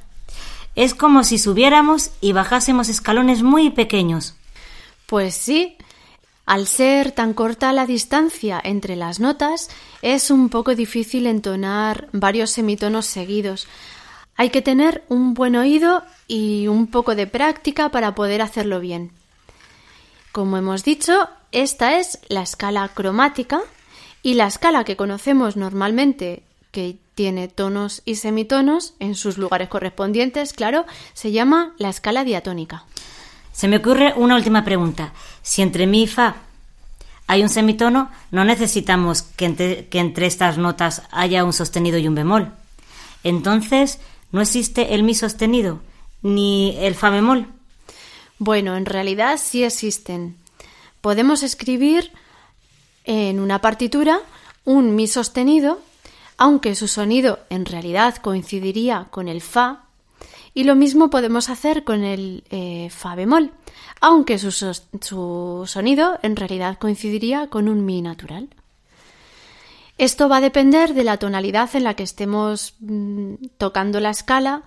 Es 0.75 0.93
como 0.93 1.23
si 1.23 1.37
subiéramos 1.37 2.11
y 2.19 2.33
bajásemos 2.33 2.89
escalones 2.89 3.41
muy 3.41 3.69
pequeños. 3.69 4.35
Pues 5.05 5.33
sí, 5.33 5.77
al 6.45 6.67
ser 6.67 7.13
tan 7.13 7.33
corta 7.33 7.71
la 7.71 7.85
distancia 7.85 8.59
entre 8.61 8.97
las 8.97 9.21
notas, 9.21 9.69
es 10.01 10.29
un 10.29 10.49
poco 10.49 10.75
difícil 10.75 11.25
entonar 11.25 12.09
varios 12.11 12.49
semitonos 12.49 13.05
seguidos. 13.05 13.65
Hay 14.35 14.49
que 14.49 14.61
tener 14.61 15.05
un 15.07 15.35
buen 15.35 15.55
oído 15.55 16.03
y 16.27 16.67
un 16.67 16.87
poco 16.87 17.15
de 17.15 17.27
práctica 17.27 17.91
para 17.91 18.13
poder 18.13 18.41
hacerlo 18.41 18.81
bien. 18.81 19.11
Como 20.33 20.57
hemos 20.57 20.83
dicho, 20.83 21.29
esta 21.53 21.97
es 21.97 22.19
la 22.27 22.41
escala 22.41 22.89
cromática 22.89 23.61
y 24.21 24.33
la 24.33 24.47
escala 24.47 24.83
que 24.83 24.97
conocemos 24.97 25.55
normalmente 25.55 26.43
que 26.75 26.97
tiene 27.13 27.47
tonos 27.47 28.01
y 28.03 28.15
semitonos 28.15 28.95
en 28.99 29.15
sus 29.15 29.37
lugares 29.37 29.69
correspondientes, 29.69 30.51
claro, 30.51 30.85
se 31.13 31.31
llama 31.31 31.73
la 31.77 31.87
escala 31.87 32.25
diatónica. 32.25 32.83
Se 33.53 33.69
me 33.69 33.77
ocurre 33.77 34.13
una 34.17 34.35
última 34.35 34.65
pregunta. 34.65 35.13
Si 35.41 35.61
entre 35.61 35.87
mi 35.87 36.03
y 36.03 36.07
fa 36.07 36.35
hay 37.27 37.43
un 37.43 37.47
semitono, 37.47 38.11
no 38.29 38.43
necesitamos 38.43 39.21
que 39.21 39.45
entre, 39.45 39.87
que 39.87 39.99
entre 39.99 40.25
estas 40.25 40.57
notas 40.57 41.03
haya 41.11 41.45
un 41.45 41.53
sostenido 41.53 41.97
y 41.97 42.09
un 42.09 42.15
bemol. 42.15 42.51
Entonces, 43.23 43.99
¿no 44.33 44.41
existe 44.41 44.95
el 44.95 45.03
mi 45.03 45.15
sostenido 45.15 45.79
ni 46.23 46.75
el 46.79 46.93
fa 46.93 47.09
bemol? 47.09 47.47
Bueno, 48.37 48.75
en 48.75 48.85
realidad 48.85 49.39
sí 49.41 49.63
existen. 49.63 50.35
Podemos 50.99 51.41
escribir 51.41 52.11
en 53.05 53.39
una 53.39 53.61
partitura 53.61 54.19
un 54.65 54.93
mi 54.93 55.07
sostenido 55.07 55.79
aunque 56.37 56.75
su 56.75 56.87
sonido 56.87 57.39
en 57.49 57.65
realidad 57.65 58.17
coincidiría 58.17 59.07
con 59.11 59.27
el 59.27 59.41
fa, 59.41 59.85
y 60.53 60.63
lo 60.63 60.75
mismo 60.75 61.09
podemos 61.09 61.49
hacer 61.49 61.83
con 61.83 62.03
el 62.03 62.43
eh, 62.49 62.89
fa 62.89 63.13
bemol, 63.15 63.51
aunque 63.99 64.39
su, 64.39 65.63
sonido 65.67 66.17
en 66.23 66.35
realidad 66.35 66.77
coincidiría 66.79 67.47
con 67.47 67.67
un 67.67 67.85
mi 67.85 68.01
natural. 68.01 68.49
Esto 69.97 70.27
va 70.27 70.37
a 70.37 70.41
depender 70.41 70.93
de 70.93 71.03
la 71.03 71.17
tonalidad 71.17 71.69
en 71.75 71.83
la 71.83 71.93
que 71.93 72.03
estemos 72.03 72.75
mm, 72.79 73.35
tocando 73.57 73.99
la 73.99 74.09
escala 74.09 74.63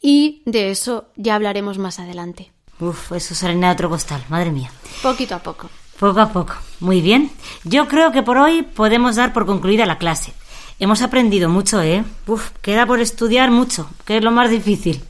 y 0.00 0.42
de 0.44 0.70
eso 0.70 1.06
ya 1.16 1.36
hablaremos 1.36 1.78
más 1.78 1.98
adelante. 2.00 2.52
Uf, 2.80 3.12
eso 3.12 3.34
será 3.34 3.72
otro 3.72 3.88
costal, 3.88 4.24
madre 4.28 4.50
mía. 4.50 4.70
Poquito 5.02 5.36
a 5.36 5.38
poco. 5.40 5.68
Poco 5.98 6.20
a 6.20 6.32
poco. 6.32 6.54
Muy 6.80 7.00
bien. 7.00 7.30
Yo 7.64 7.88
creo 7.88 8.12
que 8.12 8.22
por 8.22 8.38
hoy 8.38 8.62
podemos 8.62 9.16
dar 9.16 9.32
por 9.32 9.46
concluida 9.46 9.84
la 9.84 9.98
clase. 9.98 10.32
Hemos 10.80 11.02
aprendido 11.02 11.48
mucho, 11.48 11.82
¿eh? 11.82 12.04
Uf, 12.26 12.50
queda 12.62 12.86
por 12.86 13.00
estudiar 13.00 13.50
mucho, 13.50 13.90
que 14.04 14.16
es 14.18 14.22
lo 14.22 14.30
más 14.30 14.50
difícil. 14.50 15.02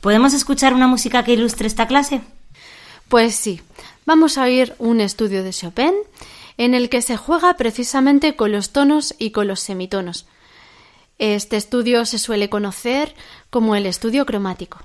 ¿Podemos 0.00 0.34
escuchar 0.34 0.74
una 0.74 0.88
música 0.88 1.22
que 1.22 1.34
ilustre 1.34 1.68
esta 1.68 1.86
clase? 1.86 2.20
Pues 3.08 3.36
sí, 3.36 3.60
vamos 4.06 4.36
a 4.36 4.42
oír 4.42 4.74
un 4.78 5.00
estudio 5.00 5.44
de 5.44 5.52
Chopin 5.52 5.94
en 6.56 6.74
el 6.74 6.88
que 6.88 7.00
se 7.00 7.16
juega 7.16 7.54
precisamente 7.54 8.34
con 8.34 8.50
los 8.50 8.70
tonos 8.70 9.14
y 9.18 9.30
con 9.30 9.46
los 9.46 9.60
semitonos. 9.60 10.26
Este 11.18 11.56
estudio 11.56 12.04
se 12.04 12.18
suele 12.18 12.48
conocer 12.48 13.14
como 13.50 13.76
el 13.76 13.86
estudio 13.86 14.26
cromático. 14.26 14.80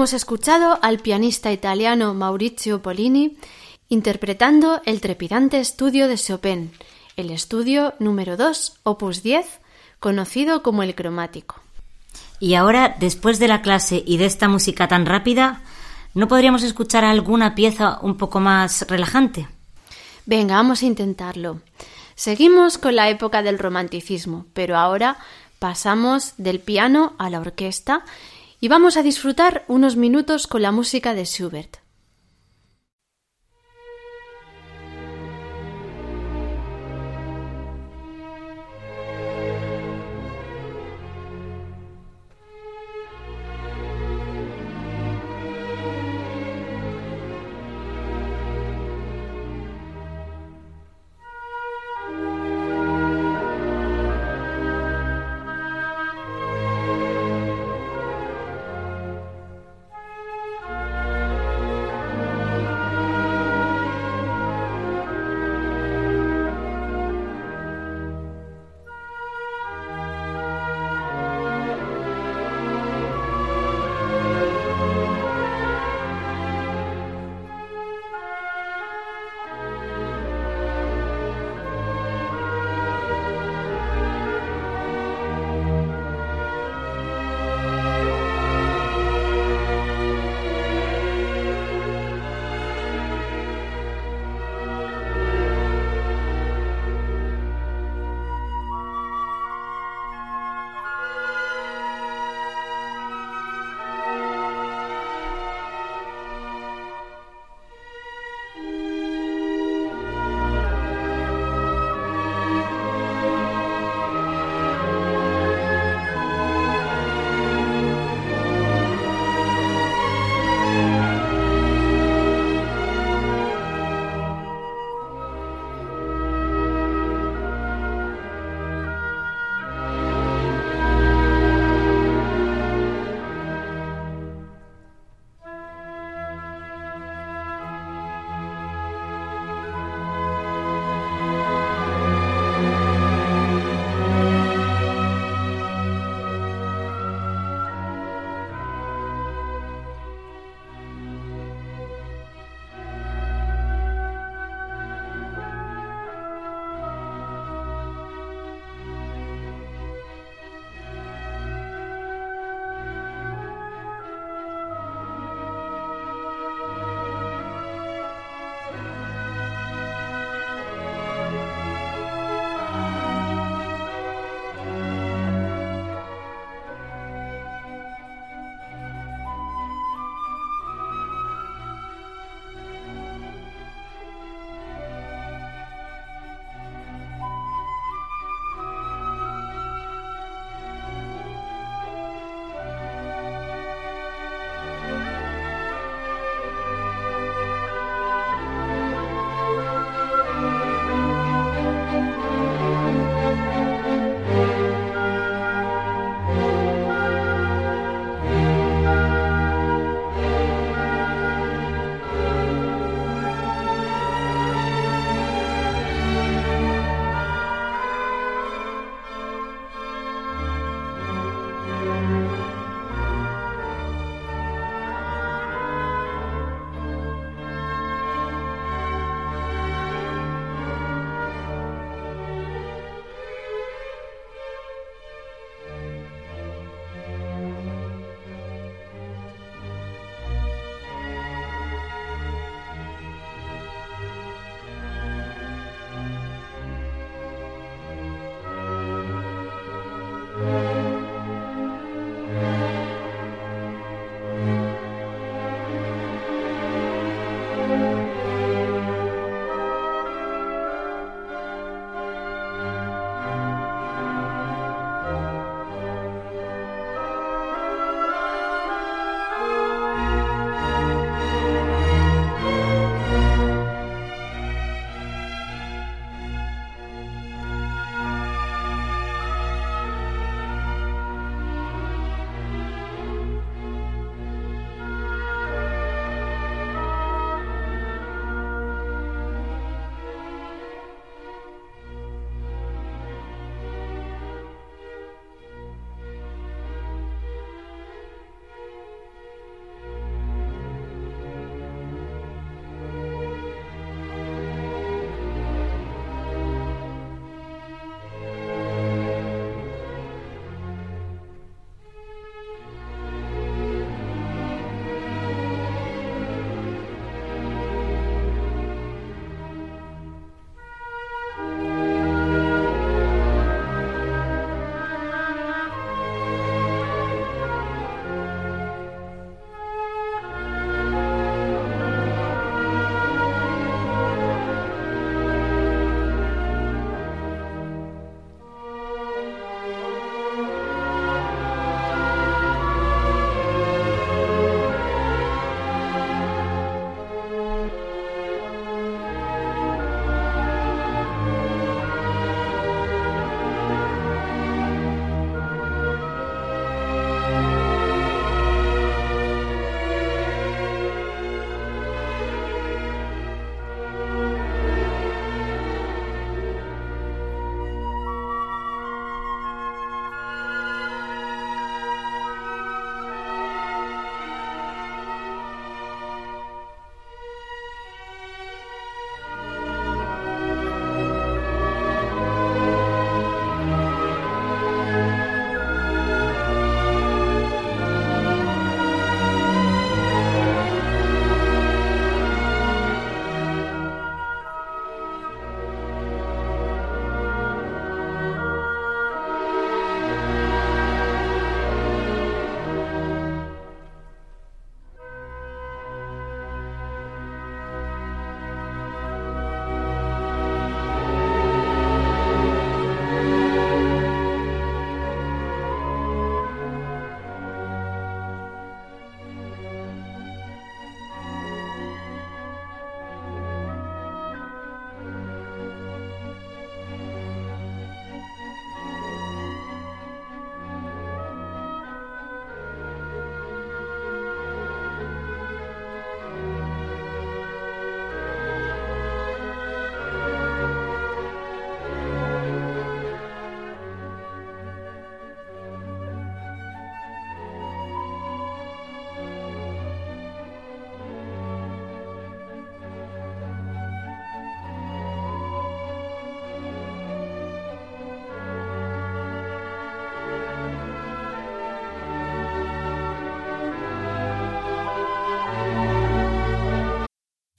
Hemos 0.00 0.14
escuchado 0.14 0.78
al 0.80 1.00
pianista 1.00 1.52
italiano 1.52 2.14
Maurizio 2.14 2.80
Polini 2.80 3.36
interpretando 3.90 4.80
el 4.86 5.02
trepidante 5.02 5.60
estudio 5.60 6.08
de 6.08 6.16
Chopin, 6.16 6.72
el 7.18 7.28
estudio 7.28 7.92
número 7.98 8.38
2, 8.38 8.80
opus 8.82 9.22
10, 9.22 9.60
conocido 9.98 10.62
como 10.62 10.82
el 10.82 10.94
cromático. 10.94 11.56
Y 12.38 12.54
ahora, 12.54 12.96
después 12.98 13.38
de 13.38 13.48
la 13.48 13.60
clase 13.60 14.02
y 14.06 14.16
de 14.16 14.24
esta 14.24 14.48
música 14.48 14.88
tan 14.88 15.04
rápida, 15.04 15.60
¿no 16.14 16.28
podríamos 16.28 16.62
escuchar 16.62 17.04
alguna 17.04 17.54
pieza 17.54 17.98
un 18.00 18.16
poco 18.16 18.40
más 18.40 18.86
relajante? 18.88 19.48
Venga, 20.24 20.54
vamos 20.54 20.82
a 20.82 20.86
intentarlo. 20.86 21.60
Seguimos 22.14 22.78
con 22.78 22.96
la 22.96 23.10
época 23.10 23.42
del 23.42 23.58
romanticismo, 23.58 24.46
pero 24.54 24.78
ahora 24.78 25.18
pasamos 25.58 26.32
del 26.38 26.58
piano 26.58 27.12
a 27.18 27.28
la 27.28 27.40
orquesta 27.40 28.02
y 28.60 28.68
vamos 28.68 28.96
a 28.96 29.02
disfrutar 29.02 29.64
unos 29.68 29.96
minutos 29.96 30.46
con 30.46 30.62
la 30.62 30.70
música 30.70 31.14
de 31.14 31.24
Schubert. 31.24 31.78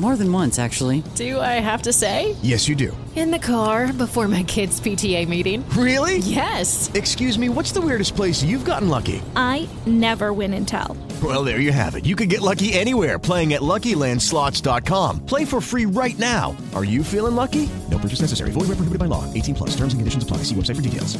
More 0.00 0.16
than 0.16 0.32
once, 0.32 0.58
actually. 0.58 1.04
Do 1.14 1.38
I 1.40 1.60
have 1.60 1.82
to 1.82 1.92
say? 1.92 2.34
Yes, 2.40 2.66
you 2.66 2.74
do. 2.74 2.96
In 3.16 3.30
the 3.30 3.38
car 3.38 3.92
before 3.92 4.28
my 4.28 4.42
kids' 4.44 4.80
PTA 4.80 5.28
meeting. 5.28 5.68
Really? 5.70 6.18
Yes. 6.18 6.90
Excuse 6.94 7.36
me, 7.38 7.50
what's 7.50 7.72
the 7.72 7.82
weirdest 7.82 8.16
place 8.16 8.42
you've 8.42 8.64
gotten 8.64 8.88
lucky? 8.88 9.20
I 9.36 9.68
never 9.84 10.32
win 10.32 10.54
and 10.54 10.66
tell. 10.66 10.96
Well, 11.22 11.44
there 11.44 11.60
you 11.60 11.72
have 11.72 11.96
it. 11.96 12.06
You 12.06 12.16
can 12.16 12.28
get 12.28 12.40
lucky 12.40 12.72
anywhere 12.72 13.18
playing 13.18 13.52
at 13.52 13.60
LuckyLandSlots.com. 13.60 15.26
Play 15.26 15.44
for 15.44 15.60
free 15.60 15.84
right 15.84 16.18
now. 16.18 16.56
Are 16.74 16.84
you 16.84 17.04
feeling 17.04 17.34
lucky? 17.34 17.68
No 17.90 17.98
purchase 17.98 18.22
necessary. 18.22 18.52
Void 18.52 18.68
where 18.68 18.76
prohibited 18.80 19.00
by 19.00 19.06
law. 19.06 19.30
18 19.34 19.54
plus. 19.54 19.70
Terms 19.70 19.92
and 19.92 20.00
conditions 20.00 20.24
apply. 20.24 20.38
See 20.44 20.54
website 20.54 20.76
for 20.76 20.82
details. 20.82 21.18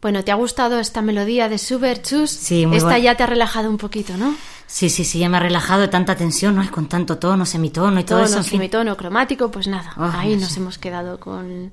Bueno, 0.00 0.22
¿te 0.22 0.30
ha 0.30 0.36
gustado 0.36 0.78
esta 0.78 1.02
melodía 1.02 1.48
de 1.48 1.58
Schubert, 1.58 2.06
Chus? 2.06 2.30
Sí, 2.30 2.66
muy 2.66 2.76
Esta 2.76 2.98
ya 2.98 3.16
te 3.16 3.24
ha 3.24 3.26
relajado 3.26 3.68
un 3.68 3.78
poquito, 3.78 4.16
¿no? 4.16 4.34
Sí, 4.66 4.90
sí, 4.90 5.04
sí, 5.04 5.18
ya 5.18 5.28
me 5.28 5.38
ha 5.38 5.40
relajado 5.40 5.80
de 5.80 5.88
tanta 5.88 6.14
tensión, 6.14 6.54
¿no? 6.54 6.70
Con 6.70 6.88
tanto 6.88 7.18
tono, 7.18 7.44
semitono 7.46 7.98
y 7.98 8.04
todo 8.04 8.18
Tono, 8.18 8.28
eso. 8.28 8.38
en 8.38 8.44
fin. 8.44 8.58
semitono, 8.58 8.96
cromático, 8.96 9.50
pues 9.50 9.66
nada, 9.66 9.92
Ah, 9.96 10.20
ahí 10.20 10.34
no 10.34 10.42
nos 10.42 10.50
sé. 10.52 10.60
hemos 10.60 10.78
quedado 10.78 11.18
con, 11.18 11.72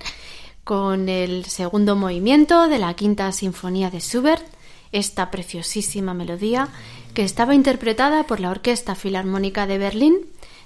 con 0.64 1.08
el 1.10 1.46
segundo 1.46 1.96
movimiento 1.96 2.68
de 2.68 2.80
la 2.80 2.94
quinta 2.96 3.32
sinfonía 3.32 3.92
de 3.92 4.00
Schubert, 4.00 4.44
esta 4.92 5.30
preciosísima 5.30 6.14
melodía 6.14 6.70
que 7.14 7.24
estaba 7.24 7.54
interpretada 7.54 8.24
por 8.24 8.40
la 8.40 8.50
Orquesta 8.50 8.96
Filarmónica 8.96 9.68
de 9.68 9.78
Berlín, 9.78 10.18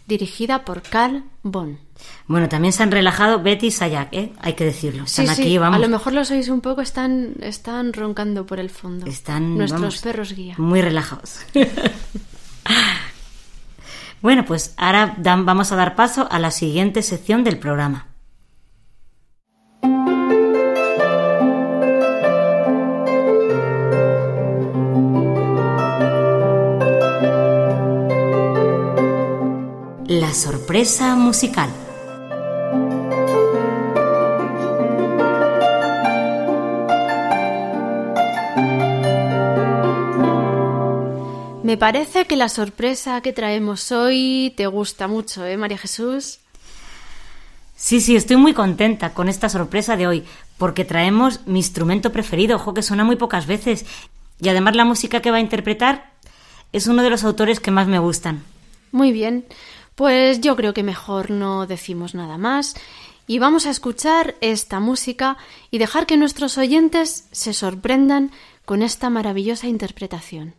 dirigida 0.10 0.66
por 0.66 0.82
Carl 0.82 1.24
Bonn. 1.44 1.80
Bueno, 2.28 2.50
también 2.50 2.74
se 2.74 2.84
han 2.84 2.92
relajado 2.92 3.42
Betty 3.42 3.68
y 3.68 3.72
Sayak, 3.72 4.10
¿eh? 4.14 4.34
Hay 4.42 4.54
que 4.54 4.66
decirlo. 4.66 5.04
Están 5.06 5.28
Sí, 5.28 5.32
aquí, 5.32 5.44
sí, 5.44 5.58
vamos. 5.58 5.78
a 5.78 5.80
lo 5.80 5.88
mejor 5.88 6.12
los 6.14 6.30
oís 6.32 6.50
un 6.50 6.60
poco, 6.62 6.82
están, 6.82 7.36
están 7.42 7.94
roncando 7.94 8.46
por 8.46 8.60
el 8.60 8.70
fondo. 8.70 9.06
Están 9.06 9.58
nuestros 9.58 9.82
vamos, 9.82 10.02
perros 10.02 10.34
guía. 10.34 10.56
Muy 10.58 10.82
relajados. 10.82 11.40
bueno, 14.22 14.44
pues 14.46 14.74
ahora 14.78 15.16
dan- 15.18 15.46
vamos 15.46 15.72
a 15.72 15.76
dar 15.78 15.96
paso 15.96 16.28
a 16.30 16.40
la 16.40 16.52
siguiente 16.52 17.02
sección 17.02 17.44
del 17.44 17.58
programa. 17.58 18.08
La 30.10 30.34
sorpresa 30.34 31.16
musical. 31.16 31.70
Me 41.62 41.78
parece 41.78 42.26
que 42.26 42.36
la 42.36 42.50
sorpresa 42.50 43.22
que 43.22 43.34
traemos 43.34 43.92
hoy 43.92 44.52
te 44.58 44.66
gusta 44.66 45.08
mucho, 45.08 45.46
¿eh, 45.46 45.58
María 45.58 45.78
Jesús? 45.78 46.40
Sí, 47.76 48.02
sí, 48.02 48.16
estoy 48.16 48.38
muy 48.38 48.54
contenta 48.54 49.14
con 49.14 49.30
esta 49.30 49.48
sorpresa 49.48 49.96
de 49.96 50.08
hoy, 50.08 50.24
porque 50.58 50.86
traemos 50.86 51.46
mi 51.46 51.60
instrumento 51.60 52.12
preferido, 52.12 52.56
ojo 52.56 52.74
que 52.74 52.82
suena 52.82 53.04
muy 53.04 53.18
pocas 53.18 53.46
veces, 53.46 53.86
y 54.42 54.50
además 54.50 54.76
la 54.76 54.86
música 54.86 55.22
que 55.22 55.30
va 55.30 55.38
a 55.38 55.42
interpretar 55.42 56.14
es 56.74 56.88
uno 56.88 57.04
de 57.04 57.12
los 57.12 57.24
autores 57.24 57.60
que 57.60 57.70
más 57.70 57.86
me 57.86 58.00
gustan. 58.00 58.44
Muy 58.92 59.12
bien, 59.12 59.46
pues 60.00 60.40
yo 60.40 60.56
creo 60.56 60.74
que 60.74 60.82
mejor 60.82 61.30
no 61.30 61.68
decimos 61.68 62.16
nada 62.16 62.38
más 62.38 62.74
y 63.28 63.38
vamos 63.38 63.66
a 63.66 63.70
escuchar 63.70 64.36
esta 64.40 64.80
música 64.80 65.36
y 65.72 65.78
dejar 65.78 66.06
que 66.06 66.16
nuestros 66.16 66.58
oyentes 66.58 67.28
se 67.34 67.52
sorprendan 67.52 68.32
con 68.64 68.82
esta 68.82 69.10
maravillosa 69.10 69.68
interpretación. 69.68 70.56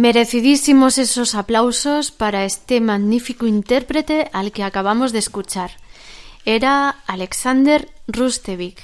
Merecidísimos 0.00 0.96
esos 0.96 1.34
aplausos 1.34 2.10
para 2.10 2.46
este 2.46 2.80
magnífico 2.80 3.46
intérprete 3.46 4.30
al 4.32 4.50
que 4.50 4.64
acabamos 4.64 5.12
de 5.12 5.18
escuchar. 5.18 5.72
Era 6.46 6.96
Alexander 7.06 7.86
Rustevik 8.08 8.80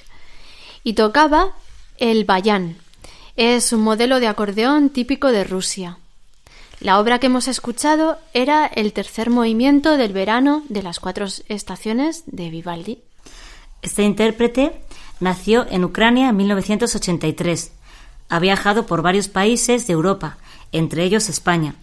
y 0.84 0.92
tocaba 0.92 1.54
el 1.96 2.26
bayán. 2.26 2.76
Es 3.34 3.72
un 3.72 3.80
modelo 3.80 4.20
de 4.20 4.26
acordeón 4.26 4.90
típico 4.90 5.32
de 5.32 5.44
Rusia. 5.44 5.96
La 6.80 7.00
obra 7.00 7.18
que 7.18 7.28
hemos 7.28 7.48
escuchado 7.48 8.18
era 8.34 8.66
el 8.66 8.92
tercer 8.92 9.30
movimiento 9.30 9.96
del 9.96 10.12
verano 10.12 10.64
de 10.68 10.82
las 10.82 11.00
cuatro 11.00 11.24
estaciones 11.48 12.24
de 12.26 12.50
Vivaldi. 12.50 12.98
Este 13.80 14.02
intérprete 14.02 14.82
nació 15.20 15.66
en 15.70 15.82
Ucrania 15.82 16.28
en 16.28 16.36
1983. 16.36 17.72
Ha 18.28 18.38
viajado 18.38 18.84
por 18.84 19.00
varios 19.00 19.28
países 19.28 19.86
de 19.86 19.94
Europa, 19.94 20.36
entre 20.72 21.04
ellos 21.04 21.28
España. 21.28 21.74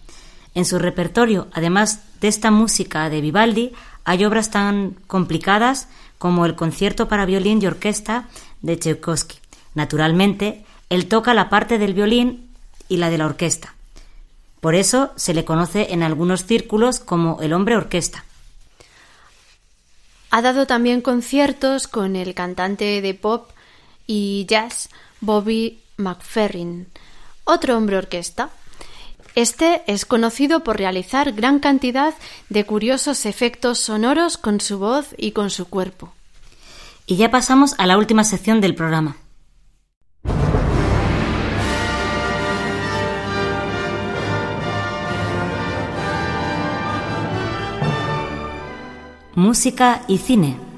En 0.54 0.64
su 0.64 0.78
repertorio, 0.78 1.48
además 1.52 2.00
de 2.20 2.28
esta 2.28 2.50
música 2.50 3.08
de 3.10 3.20
Vivaldi, 3.20 3.72
hay 4.04 4.24
obras 4.24 4.50
tan 4.50 4.96
complicadas 5.06 5.88
como 6.18 6.46
el 6.46 6.54
concierto 6.54 7.08
para 7.08 7.26
violín 7.26 7.60
y 7.60 7.66
orquesta 7.66 8.28
de 8.62 8.78
Tchaikovsky. 8.78 9.38
Naturalmente, 9.74 10.64
él 10.90 11.06
toca 11.06 11.34
la 11.34 11.48
parte 11.48 11.78
del 11.78 11.94
violín 11.94 12.50
y 12.88 12.98
la 12.98 13.10
de 13.10 13.18
la 13.18 13.26
orquesta. 13.26 13.74
Por 14.60 14.74
eso 14.74 15.12
se 15.16 15.34
le 15.34 15.44
conoce 15.44 15.92
en 15.92 16.02
algunos 16.02 16.46
círculos 16.46 17.00
como 17.00 17.42
el 17.42 17.52
hombre 17.52 17.76
orquesta. 17.76 18.24
Ha 20.30 20.42
dado 20.42 20.66
también 20.66 21.00
conciertos 21.00 21.86
con 21.86 22.16
el 22.16 22.34
cantante 22.34 23.00
de 23.00 23.14
pop 23.14 23.50
y 24.06 24.46
jazz 24.48 24.88
Bobby 25.20 25.80
McFerrin, 25.96 26.88
otro 27.44 27.76
hombre 27.76 27.98
orquesta. 27.98 28.50
Este 29.34 29.82
es 29.88 30.04
conocido 30.04 30.62
por 30.62 30.76
realizar 30.78 31.32
gran 31.32 31.58
cantidad 31.58 32.14
de 32.50 32.64
curiosos 32.64 33.26
efectos 33.26 33.80
sonoros 33.80 34.36
con 34.36 34.60
su 34.60 34.78
voz 34.78 35.08
y 35.18 35.32
con 35.32 35.50
su 35.50 35.66
cuerpo. 35.66 36.12
Y 37.06 37.16
ya 37.16 37.30
pasamos 37.30 37.74
a 37.78 37.86
la 37.86 37.98
última 37.98 38.22
sección 38.22 38.60
del 38.60 38.76
programa. 38.76 39.16
Música 49.34 50.02
y 50.06 50.18
cine. 50.18 50.73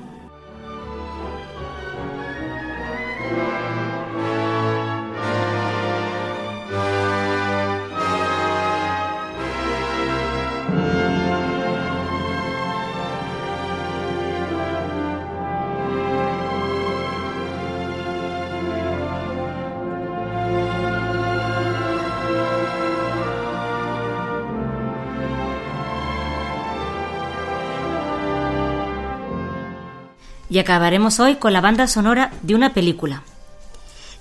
Y 30.57 30.59
acabaremos 30.59 31.21
hoy 31.21 31.37
con 31.37 31.53
la 31.53 31.61
banda 31.61 31.87
sonora 31.87 32.33
de 32.41 32.55
una 32.55 32.73
película. 32.73 33.23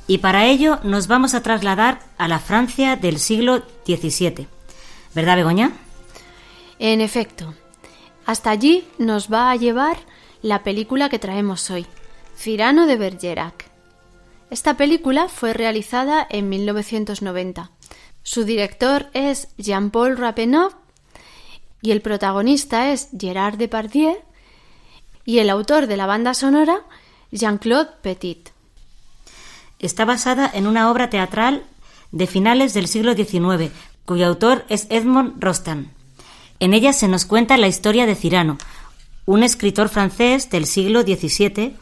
Y 0.05 0.17
para 0.17 0.47
ello 0.47 0.79
nos 0.83 1.07
vamos 1.07 1.33
a 1.33 1.41
trasladar 1.41 2.01
a 2.17 2.27
la 2.27 2.39
Francia 2.39 2.97
del 2.97 3.19
siglo 3.19 3.63
XVII. 3.86 4.45
¿Verdad, 5.13 5.38
Begoña? 5.38 5.71
En 6.77 6.99
efecto. 6.99 7.53
Hasta 8.25 8.49
allí 8.49 8.86
nos 8.97 9.31
va 9.31 9.49
a 9.49 9.55
llevar 9.55 9.95
la 10.41 10.61
película 10.61 11.07
que 11.07 11.19
traemos 11.19 11.71
hoy, 11.71 11.86
Cyrano 12.38 12.86
de 12.86 12.97
Bergerac. 12.97 13.69
Esta 14.49 14.75
película 14.75 15.29
fue 15.29 15.53
realizada 15.53 16.27
en 16.29 16.49
1990. 16.49 17.71
Su 18.23 18.43
director 18.43 19.07
es 19.13 19.47
Jean-Paul 19.57 20.17
Rappeneau 20.17 20.71
y 21.81 21.91
el 21.91 22.01
protagonista 22.01 22.91
es 22.91 23.07
Gerard 23.17 23.55
Depardieu 23.55 24.17
y 25.26 25.39
el 25.39 25.49
autor 25.49 25.88
de 25.88 25.97
la 25.97 26.05
banda 26.05 26.34
sonora, 26.34 26.82
Jean-Claude 27.32 27.89
Petit. 28.01 28.49
Está 29.80 30.05
basada 30.05 30.49
en 30.53 30.67
una 30.67 30.89
obra 30.89 31.09
teatral 31.09 31.63
de 32.11 32.28
finales 32.28 32.73
del 32.73 32.88
siglo 32.88 33.13
XIX, 33.13 33.71
cuyo 34.05 34.28
autor 34.28 34.65
es 34.69 34.88
Edmond 34.89 35.43
Rostand. 35.43 35.89
En 36.59 36.73
ella 36.73 36.93
se 36.93 37.07
nos 37.07 37.26
cuenta 37.26 37.57
la 37.57 37.67
historia 37.67 38.05
de 38.05 38.15
Cyrano, 38.15 38.57
un 39.26 39.43
escritor 39.43 39.89
francés 39.89 40.49
del 40.49 40.65
siglo 40.65 41.01
XVII 41.01 41.76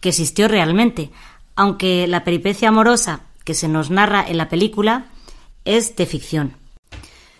que 0.00 0.08
existió 0.08 0.46
realmente, 0.46 1.10
aunque 1.56 2.06
la 2.06 2.22
peripecia 2.22 2.68
amorosa 2.68 3.22
que 3.44 3.54
se 3.54 3.68
nos 3.68 3.90
narra 3.90 4.24
en 4.26 4.36
la 4.36 4.48
película 4.48 5.06
es 5.64 5.96
de 5.96 6.06
ficción. 6.06 6.56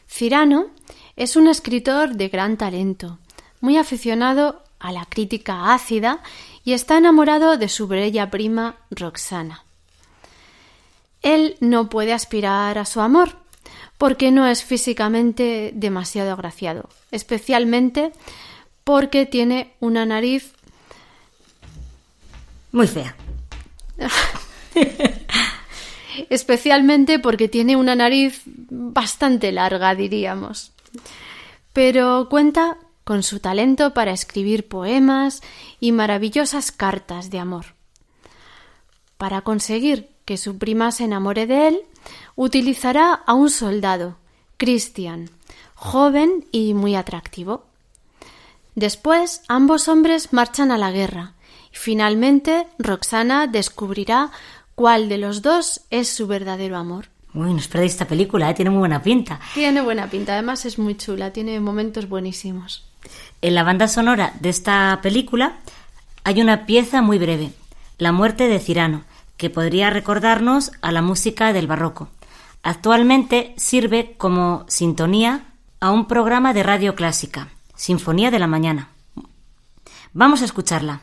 Cyrano 0.09 0.67
es 1.17 1.37
un 1.37 1.47
escritor 1.47 2.17
de 2.17 2.29
gran 2.29 2.57
talento, 2.57 3.19
muy 3.61 3.77
aficionado 3.77 4.63
a 4.83 4.93
la 4.93 5.07
crítica 5.07 5.73
ácida 5.73 6.21
y 6.65 6.73
está 6.75 6.99
enamorado 6.99 7.57
de 7.57 7.69
su 7.69 7.87
bella 7.87 8.31
prima 8.31 8.77
Roxana. 8.91 9.65
Él 11.23 11.57
no 11.61 11.89
puede 11.89 12.13
aspirar 12.13 12.79
a 12.79 12.85
su 12.85 13.01
amor 13.01 13.37
porque 13.97 14.33
no 14.33 14.47
es 14.47 14.65
físicamente 14.65 15.71
demasiado 15.75 16.33
agraciado, 16.33 16.89
especialmente 17.13 18.13
porque 18.85 19.27
tiene 19.27 19.75
una 19.79 20.05
nariz 20.05 20.53
muy 22.73 22.89
fea. 22.89 23.15
especialmente 26.31 27.19
porque 27.19 27.49
tiene 27.49 27.77
una 27.77 27.95
nariz 27.95 28.43
bastante 28.47 29.53
larga, 29.53 29.95
diríamos. 29.95 30.73
Pero 31.73 32.29
cuenta 32.29 32.79
con 33.05 33.23
su 33.23 33.41
talento 33.41 33.95
para 33.95 34.13
escribir 34.13 34.69
poemas 34.69 35.43
y 35.81 35.93
maravillosas 35.93 36.73
cartas 36.73 37.31
de 37.31 37.39
amor. 37.39 37.67
Para 39.17 39.43
conseguir 39.43 40.11
que 40.25 40.37
su 40.37 40.59
prima 40.59 40.93
se 40.93 41.05
enamore 41.05 41.47
de 41.47 41.69
él, 41.69 41.81
utilizará 42.37 43.13
a 43.13 43.35
un 43.35 43.51
soldado, 43.51 44.17
Christian, 44.57 45.31
joven 45.75 46.47
y 46.53 46.75
muy 46.75 46.95
atractivo. 46.95 47.65
Después, 48.75 49.43
ambos 49.49 49.89
hombres 49.89 50.33
marchan 50.33 50.71
a 50.71 50.79
la 50.79 50.91
guerra 50.91 51.35
y 51.73 51.77
finalmente 51.77 52.67
Roxana 52.79 53.47
descubrirá 53.47 54.31
cuál 54.75 55.09
de 55.09 55.19
los 55.19 55.43
dos 55.43 55.83
es 55.91 56.09
su 56.09 56.27
verdadero 56.27 56.77
amor. 56.77 57.09
Uy, 57.35 57.53
no 57.53 57.57
os 57.57 57.75
esta 57.75 58.07
película, 58.07 58.51
¿eh? 58.51 58.55
tiene 58.55 58.71
muy 58.71 58.81
buena 58.81 59.03
pinta. 59.03 59.41
Tiene 59.55 59.81
buena 59.81 60.09
pinta, 60.09 60.35
además 60.35 60.67
es 60.67 60.79
muy 60.79 60.97
chula, 60.97 61.33
tiene 61.33 61.59
momentos 61.61 62.09
buenísimos. 62.09 62.92
En 63.41 63.55
la 63.55 63.65
banda 63.65 63.89
sonora 63.89 64.33
de 64.41 64.49
esta 64.49 64.99
película 65.03 65.59
hay 66.25 66.41
una 66.41 66.67
pieza 66.67 67.03
muy 67.03 67.19
breve, 67.19 67.53
La 67.99 68.13
muerte 68.13 68.49
de 68.49 68.61
Cirano, 68.61 69.05
que 69.37 69.51
podría 69.51 69.91
recordarnos 69.91 70.73
a 70.81 70.93
la 70.93 71.03
música 71.03 71.53
del 71.53 71.67
barroco. 71.67 72.09
Actualmente 72.63 73.55
sirve 73.57 74.15
como 74.17 74.65
sintonía 74.69 75.47
a 75.81 75.91
un 75.91 76.07
programa 76.07 76.53
de 76.53 76.63
radio 76.63 76.95
clásica, 76.95 77.49
Sinfonía 77.75 78.31
de 78.31 78.39
la 78.39 78.47
Mañana. 78.47 78.91
Vamos 80.13 80.43
a 80.43 80.45
escucharla. 80.45 81.01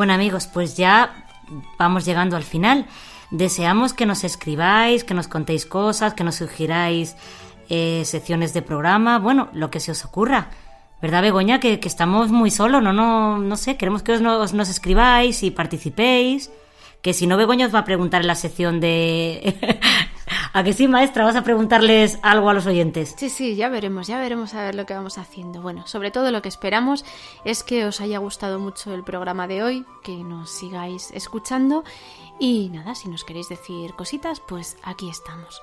Bueno 0.00 0.14
amigos, 0.14 0.46
pues 0.46 0.78
ya 0.78 1.26
vamos 1.78 2.06
llegando 2.06 2.34
al 2.34 2.42
final. 2.42 2.86
Deseamos 3.30 3.92
que 3.92 4.06
nos 4.06 4.24
escribáis, 4.24 5.04
que 5.04 5.12
nos 5.12 5.28
contéis 5.28 5.66
cosas, 5.66 6.14
que 6.14 6.24
nos 6.24 6.36
sugiráis 6.36 7.16
eh, 7.68 8.00
secciones 8.06 8.54
de 8.54 8.62
programa, 8.62 9.18
bueno, 9.18 9.50
lo 9.52 9.70
que 9.70 9.78
se 9.78 9.90
os 9.90 10.02
ocurra. 10.06 10.48
¿Verdad, 11.02 11.20
Begoña? 11.20 11.60
Que, 11.60 11.78
estamos 11.84 12.30
muy 12.30 12.50
solos, 12.50 12.82
no, 12.82 12.94
no, 12.94 13.36
no 13.36 13.56
sé, 13.58 13.76
queremos 13.76 14.02
que 14.02 14.12
os 14.12 14.22
nos, 14.22 14.54
nos 14.54 14.70
escribáis 14.70 15.42
y 15.42 15.50
participéis. 15.50 16.50
Que 17.02 17.12
si 17.12 17.26
no, 17.26 17.36
Begoña 17.36 17.66
os 17.66 17.74
va 17.74 17.80
a 17.80 17.84
preguntar 17.84 18.22
en 18.22 18.28
la 18.28 18.36
sección 18.36 18.80
de... 18.80 19.54
¿A 20.52 20.64
que 20.64 20.72
sí, 20.72 20.88
maestra? 20.88 21.24
¿Vas 21.24 21.36
a 21.36 21.44
preguntarles 21.44 22.18
algo 22.22 22.50
a 22.50 22.54
los 22.54 22.66
oyentes? 22.66 23.14
Sí, 23.16 23.30
sí, 23.30 23.54
ya 23.54 23.68
veremos, 23.68 24.08
ya 24.08 24.18
veremos 24.18 24.54
a 24.54 24.62
ver 24.62 24.74
lo 24.74 24.84
que 24.84 24.94
vamos 24.94 25.16
haciendo. 25.16 25.62
Bueno, 25.62 25.86
sobre 25.86 26.10
todo 26.10 26.32
lo 26.32 26.42
que 26.42 26.48
esperamos 26.48 27.04
es 27.44 27.62
que 27.62 27.84
os 27.84 28.00
haya 28.00 28.18
gustado 28.18 28.58
mucho 28.58 28.92
el 28.92 29.04
programa 29.04 29.46
de 29.46 29.62
hoy, 29.62 29.86
que 30.02 30.16
nos 30.16 30.50
sigáis 30.50 31.12
escuchando 31.12 31.84
y 32.40 32.68
nada, 32.70 32.96
si 32.96 33.08
nos 33.08 33.22
queréis 33.22 33.48
decir 33.48 33.94
cositas, 33.94 34.40
pues 34.40 34.76
aquí 34.82 35.08
estamos. 35.08 35.62